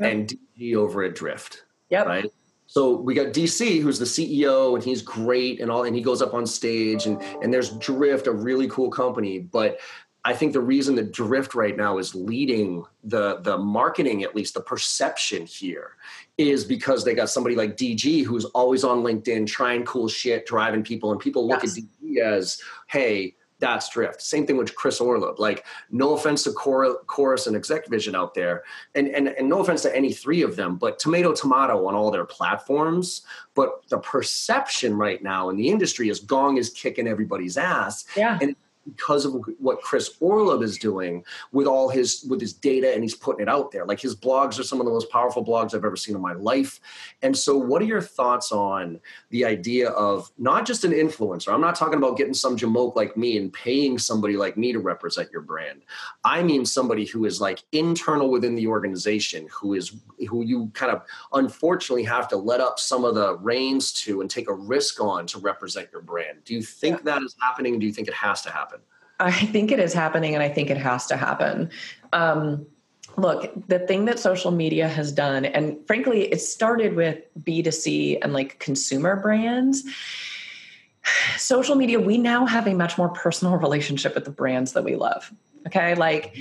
[0.00, 0.12] yep.
[0.12, 1.64] and DG over at Drift.
[1.90, 2.06] Yep.
[2.06, 2.32] Right.
[2.66, 6.22] So we got DC, who's the CEO, and he's great and all, and he goes
[6.22, 9.78] up on stage, and and there's Drift, a really cool company, but
[10.24, 14.54] I think the reason that Drift right now is leading the the marketing, at least
[14.54, 15.96] the perception here,
[16.38, 20.82] is because they got somebody like DG who's always on LinkedIn trying cool shit, driving
[20.82, 21.76] people, and people look yes.
[21.76, 24.20] at DG as, hey, that's drift.
[24.20, 25.38] Same thing with Chris Orlob.
[25.38, 28.64] Like, no offense to Cor- Chorus and Exec Vision out there,
[28.96, 32.10] and, and and no offense to any three of them, but tomato tomato on all
[32.10, 33.22] their platforms.
[33.54, 38.04] But the perception right now in the industry is Gong is kicking everybody's ass.
[38.16, 38.38] Yeah.
[38.42, 38.56] And
[38.86, 43.14] because of what Chris Orlob is doing with all his with his data and he's
[43.14, 43.84] putting it out there.
[43.84, 46.32] Like his blogs are some of the most powerful blogs I've ever seen in my
[46.32, 46.80] life.
[47.22, 51.52] And so what are your thoughts on the idea of not just an influencer?
[51.52, 54.78] I'm not talking about getting some jamoke like me and paying somebody like me to
[54.78, 55.82] represent your brand.
[56.24, 59.96] I mean somebody who is like internal within the organization, who is
[60.28, 61.02] who you kind of
[61.32, 65.26] unfortunately have to let up some of the reins to and take a risk on
[65.26, 66.38] to represent your brand.
[66.44, 67.14] Do you think yeah.
[67.14, 67.78] that is happening?
[67.78, 68.71] Do you think it has to happen?
[69.22, 71.70] I think it is happening and I think it has to happen.
[72.12, 72.66] Um,
[73.16, 78.32] look, the thing that social media has done, and frankly, it started with B2C and
[78.32, 79.84] like consumer brands.
[81.36, 84.96] Social media, we now have a much more personal relationship with the brands that we
[84.96, 85.32] love.
[85.66, 85.94] Okay.
[85.94, 86.36] Like,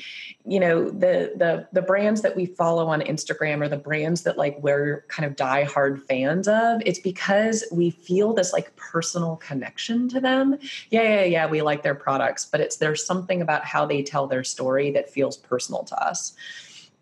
[0.46, 4.38] you know the the the brands that we follow on Instagram or the brands that
[4.38, 10.10] like we're kind of diehard fans of, it's because we feel this like personal connection
[10.10, 10.58] to them.
[10.90, 14.28] Yeah, yeah, yeah, we like their products, but it's there's something about how they tell
[14.28, 16.34] their story that feels personal to us.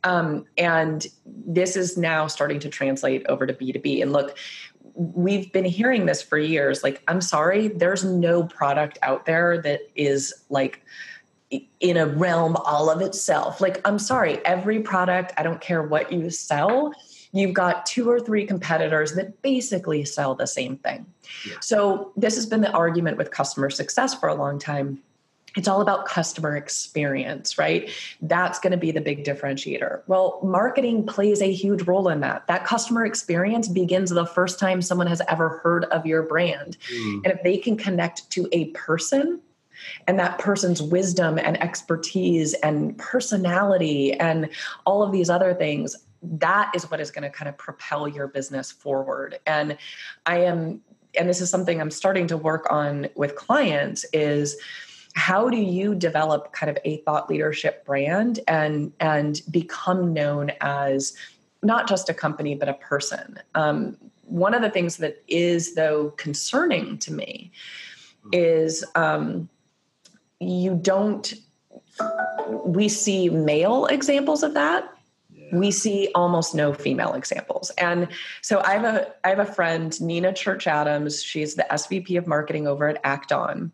[0.04, 4.02] Um, and this is now starting to translate over to B2B.
[4.02, 4.38] And look,
[4.94, 6.84] we've been hearing this for years.
[6.84, 10.82] Like, I'm sorry, there's no product out there that is like
[11.52, 13.62] in a realm all of itself.
[13.62, 16.94] Like, I'm sorry, every product, I don't care what you sell,
[17.32, 21.06] you've got two or three competitors that basically sell the same thing.
[21.48, 21.56] Yeah.
[21.62, 25.02] So, this has been the argument with customer success for a long time.
[25.56, 27.90] It's all about customer experience, right?
[28.22, 30.04] That's going to be the big differentiator.
[30.06, 32.46] Well, marketing plays a huge role in that.
[32.46, 36.78] That customer experience begins the first time someone has ever heard of your brand.
[36.94, 37.24] Mm.
[37.24, 39.42] And if they can connect to a person,
[40.08, 44.50] and that person's wisdom and expertise and personality and
[44.86, 48.28] all of these other things that is what is going to kind of propel your
[48.28, 49.40] business forward.
[49.46, 49.78] And
[50.26, 50.82] i am
[51.18, 54.58] and this is something i'm starting to work on with clients is
[55.16, 61.14] how do you develop kind of a thought leadership brand and and become known as
[61.64, 63.40] not just a company but a person?
[63.56, 67.52] Um, one of the things that is though concerning to me
[68.32, 69.50] is um,
[70.40, 71.34] you don't
[72.66, 74.94] we see male examples of that.
[75.52, 77.72] We see almost no female examples.
[77.72, 78.08] And
[78.42, 81.24] so i have a i have a friend Nina Church-Adams.
[81.24, 83.72] She's the svp of marketing over at Act-On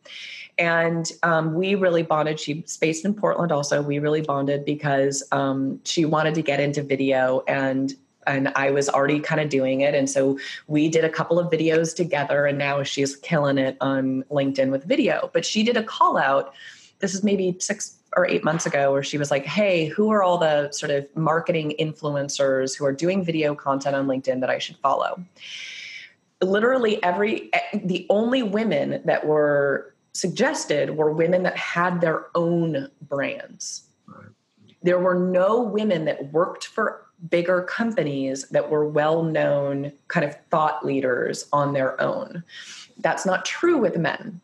[0.57, 2.39] and um, we really bonded.
[2.39, 6.81] She's based in portland also we really bonded because um, she wanted to get into
[6.81, 7.93] video and
[8.27, 9.93] and I was already kind of doing it.
[9.93, 14.23] And so we did a couple of videos together, and now she's killing it on
[14.31, 15.29] LinkedIn with video.
[15.33, 16.53] But she did a call out.
[16.99, 20.23] This is maybe six or eight months ago, where she was like, Hey, who are
[20.23, 24.57] all the sort of marketing influencers who are doing video content on LinkedIn that I
[24.57, 25.23] should follow?
[26.41, 32.89] Literally, every, eh, the only women that were suggested were women that had their own
[33.01, 33.83] brands.
[34.81, 40.35] There were no women that worked for bigger companies that were well known kind of
[40.51, 42.43] thought leaders on their own.
[42.97, 44.41] That's not true with men.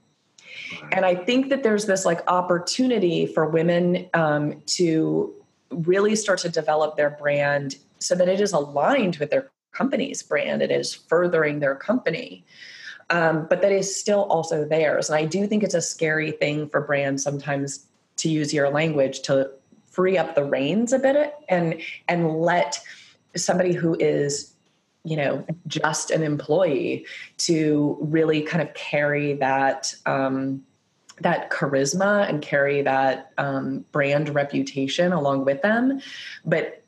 [0.92, 5.34] And I think that there's this like opportunity for women um, to
[5.70, 10.62] really start to develop their brand so that it is aligned with their company's brand.
[10.62, 12.44] It is furthering their company.
[13.10, 15.10] Um, but that is still also theirs.
[15.10, 17.86] And I do think it's a scary thing for brands sometimes
[18.18, 19.52] to use your language to
[19.92, 22.82] free up the reins a bit and and let
[23.36, 24.54] somebody who is
[25.04, 27.06] you know just an employee
[27.38, 30.64] to really kind of carry that um,
[31.20, 36.02] that charisma and carry that um, brand reputation along with them.
[36.46, 36.81] But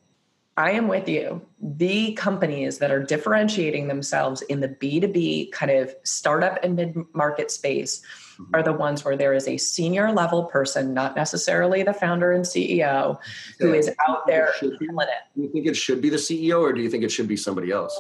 [0.55, 1.41] I am with you.
[1.59, 7.49] The companies that are differentiating themselves in the B2B kind of startup and mid market
[7.49, 8.53] space mm-hmm.
[8.53, 12.45] are the ones where there is a senior level person, not necessarily the founder and
[12.45, 13.17] CEO,
[13.59, 15.07] who is out there killing it.
[15.35, 17.37] Do you think it should be the CEO or do you think it should be
[17.37, 17.99] somebody else?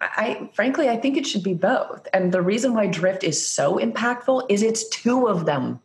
[0.00, 2.06] I frankly, I think it should be both.
[2.12, 5.80] And the reason why Drift is so impactful is it's two of them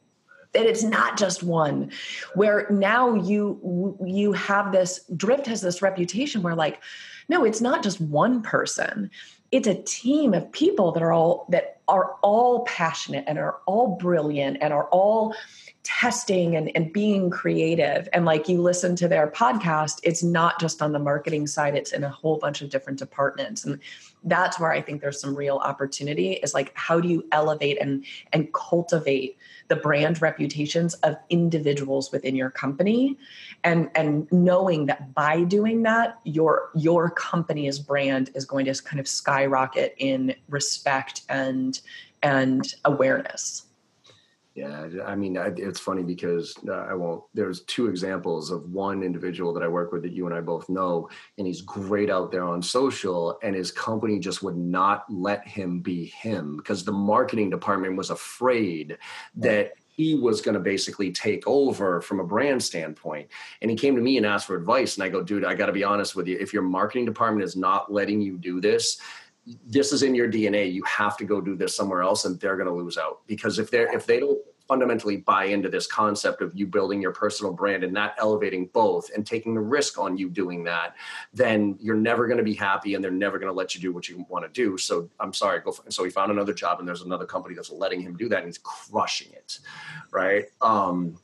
[0.54, 1.91] that it's not just one
[2.36, 6.82] where now you you have this drift has this reputation where like
[7.30, 9.10] no it's not just one person.
[9.51, 13.97] It's a team of people that are all that are all passionate and are all
[13.97, 15.36] brilliant and are all
[15.84, 18.08] testing and, and being creative.
[18.14, 21.91] And like you listen to their podcast it's not just on the marketing side it's
[21.91, 23.66] in a whole bunch of different departments.
[23.66, 23.80] And
[24.24, 28.06] that's where i think there's some real opportunity is like how do you elevate and
[28.32, 29.38] and cultivate
[29.74, 33.17] the brand reputations of individuals within your company
[33.63, 38.99] and and knowing that by doing that your your company's brand is going to kind
[38.99, 41.82] of skyrocket in respect and
[42.21, 43.63] and awareness
[44.56, 47.24] yeah, I mean, it's funny because uh, I won't.
[47.34, 50.70] There's two examples of one individual that I work with that you and I both
[50.70, 55.47] know, and he's great out there on social, and his company just would not let
[55.47, 58.99] him be him because the marketing department was afraid
[59.38, 63.28] that he was going to basically take over from a brand standpoint.
[63.62, 64.95] And he came to me and asked for advice.
[64.95, 66.38] And I go, dude, I got to be honest with you.
[66.39, 68.99] If your marketing department is not letting you do this,
[69.65, 70.71] this is in your DNA.
[70.71, 73.59] You have to go do this somewhere else, and they're going to lose out because
[73.59, 77.51] if they're if they don't fundamentally buy into this concept of you building your personal
[77.51, 80.95] brand and not elevating both and taking the risk on you doing that,
[81.33, 83.91] then you're never going to be happy and they're never going to let you do
[83.91, 84.77] what you want to do.
[84.77, 85.71] So I'm sorry, go.
[85.71, 88.37] For, so he found another job and there's another company that's letting him do that
[88.37, 89.59] and he's crushing it,
[90.11, 90.45] right?
[90.61, 91.17] Um,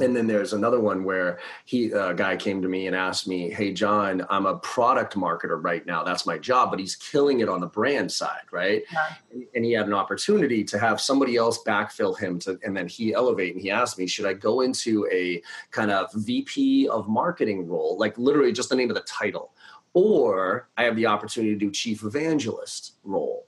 [0.00, 3.50] and then there's another one where he a guy came to me and asked me
[3.50, 6.02] hey john i'm a product marketer right now.
[6.02, 8.82] That's my job but he's killing it on the brand side right?
[8.92, 9.42] Yeah.
[9.54, 13.14] and he had an opportunity to have somebody else backfill him to and then he
[13.14, 17.66] elevate and he asked me should i go into a kind of vp of marketing
[17.66, 17.96] role?
[17.98, 19.52] Like literally just the name of the title.
[19.92, 23.46] Or i have the opportunity to do chief evangelist role.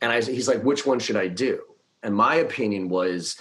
[0.00, 1.62] And I, he's like which one should i do?
[2.02, 3.36] And my opinion was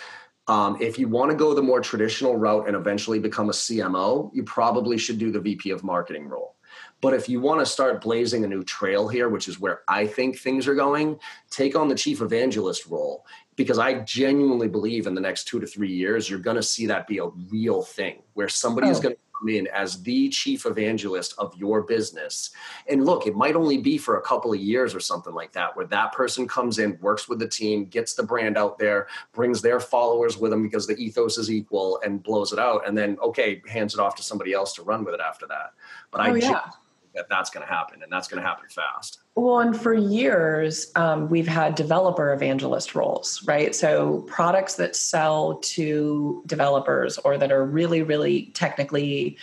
[0.52, 4.30] um, if you want to go the more traditional route and eventually become a CMO,
[4.34, 6.56] you probably should do the VP of marketing role.
[7.00, 10.06] But if you want to start blazing a new trail here, which is where I
[10.06, 11.18] think things are going,
[11.52, 13.26] take on the chief evangelist role
[13.56, 16.86] because I genuinely believe in the next two to three years, you're going to see
[16.88, 18.92] that be a real thing where somebody oh.
[18.92, 22.52] is going to come in as the chief evangelist of your business.
[22.88, 25.76] And look, it might only be for a couple of years or something like that,
[25.76, 29.62] where that person comes in, works with the team, gets the brand out there, brings
[29.62, 32.88] their followers with them because the ethos is equal and blows it out.
[32.88, 35.74] And then, okay, hands it off to somebody else to run with it after that.
[36.12, 36.70] But oh, I yeah
[37.16, 39.20] that that's going to happen and that's going to happen fast.
[39.36, 43.74] Well and for years um, we've had developer evangelist roles right?
[43.76, 49.38] So products that sell to developers or that are really really technically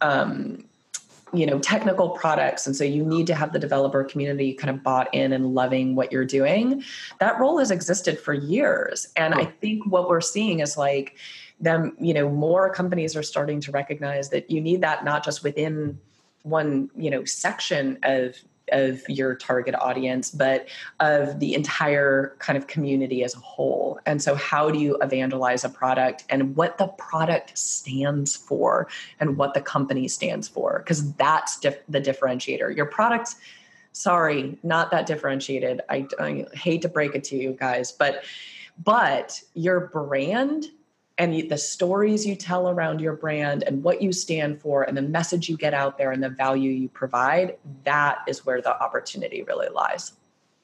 [0.00, 0.64] um,
[1.32, 4.82] you know technical products and so you need to have the developer community kind of
[4.82, 6.84] bought in and loving what you're doing
[7.18, 9.08] that role has existed for years.
[9.16, 11.16] And i think what we're seeing is like
[11.60, 15.42] them you know more companies are starting to recognize that you need that not just
[15.42, 15.98] within
[16.44, 18.36] one you know section of
[18.72, 20.68] of your target audience but
[21.00, 24.00] of the entire kind of community as a whole.
[24.06, 28.88] And so how do you evangelize a product and what the product stands for
[29.20, 30.78] and what the company stands for?
[30.78, 32.74] Because that's dif- the differentiator.
[32.74, 33.34] Your product
[33.92, 35.80] sorry not that differentiated.
[35.88, 38.24] I, I hate to break it to you guys but
[38.82, 40.66] but your brand
[41.18, 45.02] and the stories you tell around your brand and what you stand for and the
[45.02, 49.42] message you get out there and the value you provide that is where the opportunity
[49.44, 50.12] really lies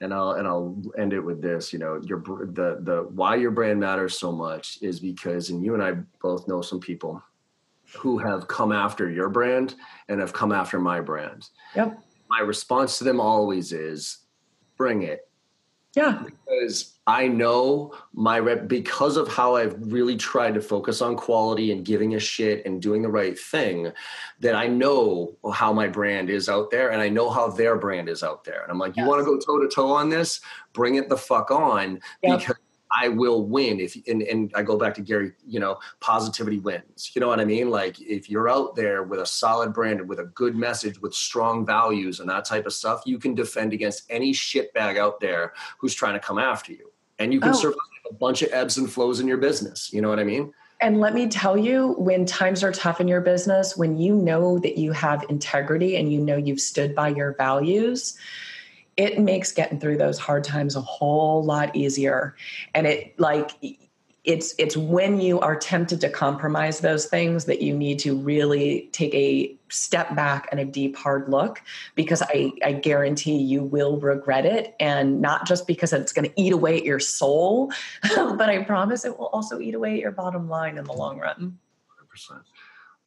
[0.01, 1.71] and I'll and I'll end it with this.
[1.71, 5.75] You know, your the the why your brand matters so much is because, and you
[5.75, 7.21] and I both know some people
[7.97, 9.75] who have come after your brand
[10.09, 11.49] and have come after my brand.
[11.75, 11.99] Yep.
[12.29, 14.19] My response to them always is,
[14.77, 15.29] bring it.
[15.93, 16.23] Yeah.
[16.23, 21.71] Because I know my rep because of how I've really tried to focus on quality
[21.71, 23.91] and giving a shit and doing the right thing,
[24.39, 28.07] that I know how my brand is out there and I know how their brand
[28.07, 28.61] is out there.
[28.61, 29.03] And I'm like, yes.
[29.03, 30.41] you want to go toe to toe on this?
[30.73, 32.39] Bring it the fuck on yep.
[32.39, 32.55] because
[32.91, 37.11] I will win if and, and I go back to Gary, you know, positivity wins.
[37.15, 37.69] You know what I mean?
[37.69, 41.13] Like if you're out there with a solid brand and with a good message with
[41.13, 45.53] strong values and that type of stuff, you can defend against any shitbag out there
[45.79, 46.90] who's trying to come after you.
[47.21, 47.53] And you can oh.
[47.53, 47.77] survive
[48.09, 49.91] a bunch of ebbs and flows in your business.
[49.93, 50.53] You know what I mean?
[50.81, 54.57] And let me tell you, when times are tough in your business, when you know
[54.59, 58.17] that you have integrity and you know you've stood by your values,
[58.97, 62.35] it makes getting through those hard times a whole lot easier
[62.73, 63.51] and it like
[64.23, 68.87] it's it's when you are tempted to compromise those things that you need to really
[68.91, 71.61] take a step back and a deep hard look
[71.95, 74.75] because I, I guarantee you will regret it.
[74.79, 77.71] And not just because it's going to eat away at your soul
[78.15, 81.19] but i promise it will also eat away at your bottom line in the long
[81.19, 81.57] run.
[82.13, 82.41] 100%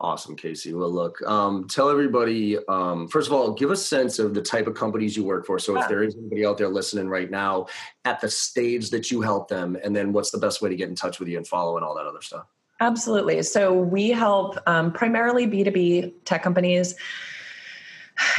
[0.04, 0.74] Awesome, Casey.
[0.74, 4.66] Well, look, um, tell everybody, um, first of all, give a sense of the type
[4.66, 5.58] of companies you work for.
[5.58, 7.68] So, if there is anybody out there listening right now
[8.04, 10.90] at the stage that you help them, and then what's the best way to get
[10.90, 12.44] in touch with you and follow and all that other stuff?
[12.80, 13.42] Absolutely.
[13.44, 16.96] So, we help um, primarily B2B tech companies.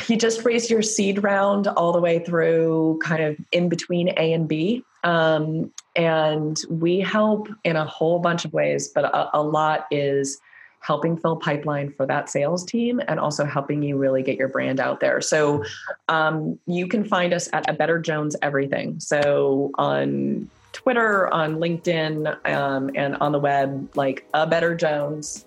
[0.08, 4.34] You just raise your seed round all the way through kind of in between A
[4.34, 4.84] and B.
[5.04, 10.40] Um, and we help in a whole bunch of ways, but a, a lot is
[10.86, 14.80] helping fill pipeline for that sales team and also helping you really get your brand
[14.80, 15.20] out there.
[15.20, 15.64] So
[16.10, 19.00] um, you can find us at a Better Jones Everything.
[19.00, 25.46] So on Twitter, on LinkedIn, um, and on the web, like a Better Jones.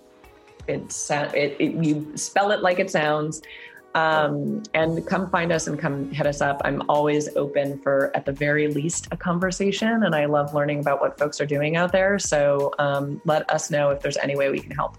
[0.66, 3.40] It's it, it, you spell it like it sounds.
[3.94, 6.60] Um, and come find us and come hit us up.
[6.64, 10.02] I'm always open for, at the very least, a conversation.
[10.02, 12.18] And I love learning about what folks are doing out there.
[12.18, 14.98] So um, let us know if there's any way we can help.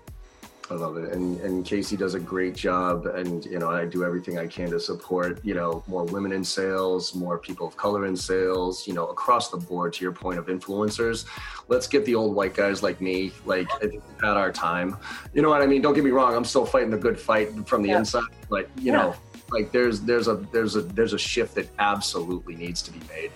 [0.72, 1.11] I love it.
[1.13, 4.70] And and Casey does a great job and you know, I do everything I can
[4.72, 8.93] to support, you know, more women in sales, more people of color in sales, you
[8.93, 11.26] know, across the board to your point of influencers.
[11.67, 14.97] Let's get the old white guys like me, like we've our time.
[15.34, 15.82] You know what I mean?
[15.82, 17.99] Don't get me wrong, I'm still fighting the good fight from the yeah.
[17.99, 18.97] inside, but you yeah.
[18.97, 19.15] know,
[19.51, 23.32] like there's there's a there's a there's a shift that absolutely needs to be made.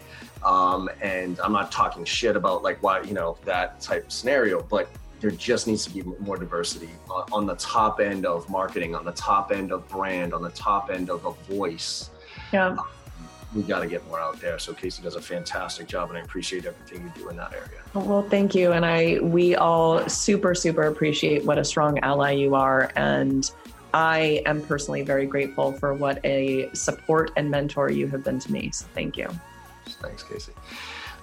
[0.45, 4.61] Um, and I'm not talking shit about like why, you know, that type of scenario,
[4.61, 4.89] but
[5.23, 6.89] there just needs to be more diversity
[7.31, 10.89] on the top end of marketing, on the top end of brand, on the top
[10.91, 12.09] end of a voice.
[12.51, 12.67] Yeah.
[12.67, 12.81] Um,
[13.55, 14.59] we got to get more out there.
[14.59, 17.79] So Casey does a fantastic job, and I appreciate everything you do in that area.
[17.93, 22.55] Well, thank you, and I we all super super appreciate what a strong ally you
[22.55, 23.49] are, and
[23.93, 28.51] I am personally very grateful for what a support and mentor you have been to
[28.51, 28.71] me.
[28.71, 29.29] So thank you.
[30.01, 30.51] Thanks, Casey.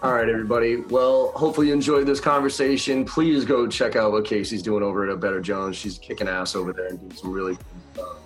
[0.02, 0.76] All right, everybody.
[0.76, 3.04] Well, hopefully you enjoyed this conversation.
[3.04, 5.76] Please go check out what Casey's doing over at A Better Jones.
[5.76, 8.16] She's kicking ass over there and doing some really cool stuff.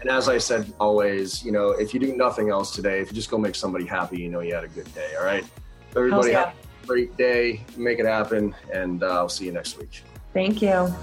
[0.00, 3.14] And as I said always, you know, if you do nothing else today, if you
[3.14, 5.14] just go make somebody happy, you know you had a good day.
[5.18, 5.44] All right.
[5.96, 6.54] Everybody have
[6.84, 7.60] a great day.
[7.76, 8.54] Make it happen.
[8.72, 10.02] And uh, I'll see you next week.
[10.32, 10.94] Thank you.